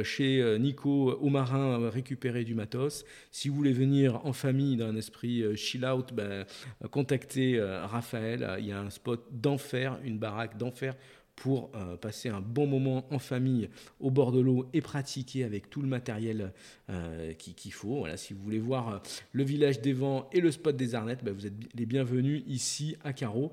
chez 0.03 0.57
Nico 0.60 1.13
au 1.13 1.29
marin 1.29 1.89
récupérer 1.89 2.43
du 2.43 2.55
matos. 2.55 3.05
Si 3.31 3.47
vous 3.47 3.55
voulez 3.55 3.71
venir 3.71 4.25
en 4.25 4.34
famille 4.34 4.75
dans 4.75 4.88
un 4.88 4.95
esprit 4.97 5.43
chill 5.55 5.86
out, 5.86 6.13
ben, 6.13 6.45
contactez 6.89 7.62
Raphaël. 7.62 8.57
Il 8.60 8.65
y 8.65 8.73
a 8.73 8.81
un 8.81 8.89
spot 8.89 9.25
d'enfer, 9.31 9.97
une 10.03 10.17
baraque 10.17 10.57
d'enfer 10.57 10.95
pour 11.41 11.71
euh, 11.73 11.97
passer 11.97 12.30
un 12.30 12.39
bon 12.39 12.67
moment 12.67 13.04
en 13.10 13.17
famille 13.17 13.67
au 13.99 14.12
bord 14.12 14.32
de 14.32 14.39
l'eau 14.39 14.69
et 14.73 14.82
pratiquer 14.82 15.43
avec 15.43 15.71
tout 15.71 15.82
le 15.82 15.88
matériel 15.88 16.54
euh, 16.91 17.34
qu'il 17.34 17.73
faut. 17.73 17.97
Voilà, 17.97 18.15
si 18.15 18.36
vous 18.36 18.43
voulez 18.43 18.60
voir 18.60 18.89
euh, 18.89 18.97
le 19.32 19.43
village 19.43 19.82
des 19.82 19.91
vents 19.91 20.30
et 20.34 20.39
le 20.39 20.51
spot 20.51 20.77
des 20.77 20.93
Arnettes, 20.93 21.23
bah, 21.23 21.32
vous 21.32 21.47
êtes 21.47 21.56
les 21.73 21.88
bienvenus 21.88 22.43
ici 22.45 22.95
à 23.04 23.12
Carreau. 23.12 23.51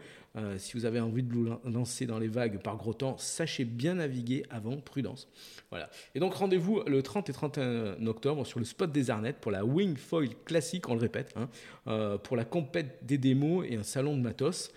si 0.59 0.75
vous 0.75 0.85
avez 0.85 1.01
envie 1.01 1.23
de 1.23 1.33
vous 1.33 1.49
lancer 1.65 2.05
dans 2.05 2.19
les 2.19 2.29
vagues 2.29 2.63
par 2.63 2.77
gros 2.77 2.93
temps, 2.93 3.17
sachez 3.17 3.65
bien 3.65 3.95
naviguer 3.95 4.45
avant, 4.51 4.77
prudence. 4.77 5.27
Voilà. 5.71 5.89
Et 6.15 6.21
donc 6.21 6.35
rendez-vous 6.35 6.83
le 6.87 7.03
30 7.03 7.31
et 7.31 7.33
31 7.33 8.07
octobre 8.07 8.45
sur 8.45 8.59
le 8.59 8.67
spot 8.67 8.93
des 8.93 9.09
Arnettes 9.09 9.39
pour 9.41 9.51
la 9.51 9.65
Wing 9.65 9.97
Foil 9.97 10.29
classique, 10.45 10.91
on 10.91 10.95
le 10.95 11.01
répète, 11.01 11.35
hein, 11.37 12.19
pour 12.23 12.37
la 12.37 12.45
compète 12.45 12.99
des 13.03 13.17
démos 13.17 13.65
et 13.67 13.77
un 13.77 13.83
salon 13.83 14.15
de 14.15 14.23
matos. 14.23 14.71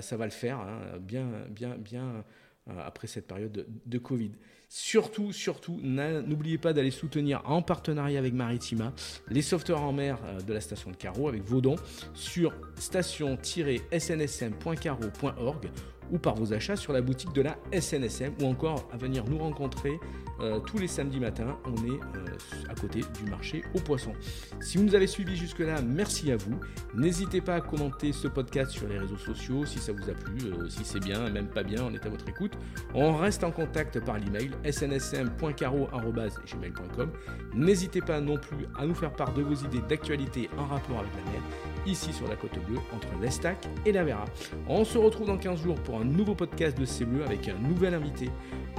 ça 0.00 0.16
va 0.16 0.24
le 0.24 0.32
faire, 0.32 0.58
hein, 0.58 0.98
bien, 0.98 1.28
bien, 1.50 1.76
bien 1.76 2.04
euh, 2.04 2.22
après 2.66 3.06
cette 3.06 3.26
période 3.26 3.66
de, 3.84 3.98
Covid. 3.98 4.30
Surtout, 4.68 5.32
surtout, 5.32 5.80
n'oubliez 5.82 6.58
pas 6.58 6.72
d'aller 6.72 6.90
soutenir 6.90 7.42
en 7.44 7.62
partenariat 7.62 8.18
avec 8.18 8.32
Maritima 8.32 8.92
les 9.28 9.42
sauveteurs 9.42 9.82
en 9.82 9.92
mer 9.92 10.18
euh, 10.24 10.40
de 10.40 10.52
la 10.52 10.60
station 10.60 10.90
de 10.90 10.96
Carreau 10.96 11.28
avec 11.28 11.44
vos 11.44 11.60
dons 11.60 11.76
sur 12.14 12.52
station-snsm.carreau.org 12.76 15.70
ou 16.10 16.18
par 16.18 16.34
vos 16.34 16.52
achats 16.52 16.76
sur 16.76 16.92
la 16.92 17.00
boutique 17.00 17.32
de 17.32 17.42
la 17.42 17.56
SNSM 17.72 18.32
ou 18.40 18.46
encore 18.46 18.88
à 18.92 18.96
venir 18.96 19.24
nous 19.28 19.38
rencontrer 19.38 20.00
euh, 20.40 20.58
tous 20.60 20.78
les 20.78 20.88
samedis 20.88 21.20
matins. 21.20 21.56
On 21.64 21.74
est 21.84 21.90
euh, 21.90 22.24
à 22.68 22.74
côté 22.74 23.02
du 23.22 23.30
marché 23.30 23.62
aux 23.74 23.80
poissons. 23.80 24.12
Si 24.60 24.78
vous 24.78 24.84
nous 24.84 24.94
avez 24.94 25.06
suivis 25.06 25.36
jusque-là, 25.36 25.80
merci 25.82 26.32
à 26.32 26.36
vous. 26.36 26.58
N'hésitez 26.94 27.40
pas 27.40 27.54
à 27.56 27.60
commenter 27.60 28.12
ce 28.12 28.28
podcast 28.28 28.70
sur 28.72 28.86
les 28.88 28.98
réseaux 28.98 29.16
sociaux 29.16 29.64
si 29.64 29.78
ça 29.78 29.92
vous 29.92 30.10
a 30.10 30.14
plu, 30.14 30.36
euh, 30.46 30.68
si 30.68 30.84
c'est 30.84 31.00
bien, 31.00 31.30
même 31.30 31.48
pas 31.48 31.62
bien, 31.62 31.84
on 31.84 31.94
est 31.94 32.04
à 32.04 32.08
votre 32.08 32.28
écoute. 32.28 32.52
On 32.94 33.16
reste 33.16 33.44
en 33.44 33.52
contact 33.52 34.00
par 34.00 34.18
l'email 34.18 34.50
snsm.caro.gmail.com. 34.70 37.12
N'hésitez 37.54 38.00
pas 38.00 38.20
non 38.20 38.38
plus 38.38 38.66
à 38.76 38.86
nous 38.86 38.94
faire 38.94 39.12
part 39.12 39.34
de 39.34 39.42
vos 39.42 39.54
idées 39.54 39.82
d'actualité 39.88 40.50
en 40.58 40.66
rapport 40.66 40.98
avec 40.98 41.12
la 41.24 41.30
mer 41.32 41.42
ici 41.86 42.12
sur 42.12 42.28
la 42.28 42.36
côte 42.36 42.58
bleue 42.66 42.78
entre 42.94 43.08
l'Estac 43.20 43.56
et 43.84 43.92
la 43.92 44.04
Vera. 44.04 44.24
On 44.68 44.84
se 44.84 44.98
retrouve 44.98 45.26
dans 45.26 45.36
15 45.36 45.62
jours 45.62 45.80
pour 45.82 45.93
un 46.00 46.04
nouveau 46.04 46.34
podcast 46.34 46.78
de 46.78 47.04
Bleu 47.04 47.24
avec 47.24 47.48
un 47.48 47.58
nouvel 47.68 47.94
invité, 47.94 48.30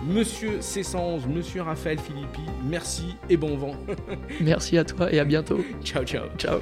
Monsieur 0.04 0.60
C111, 0.60 1.28
Monsieur 1.28 1.62
Raphaël 1.62 2.00
Philippi. 2.00 2.42
Merci 2.70 3.16
et 3.30 3.38
bon 3.38 3.58
vent. 3.58 3.76
Merci 4.42 4.78
à 4.78 4.84
toi 4.84 5.12
et 5.12 5.20
à 5.20 5.26
bientôt. 5.26 5.64
Ciao, 5.84 6.04
ciao. 6.04 6.26
Ciao. 6.38 6.60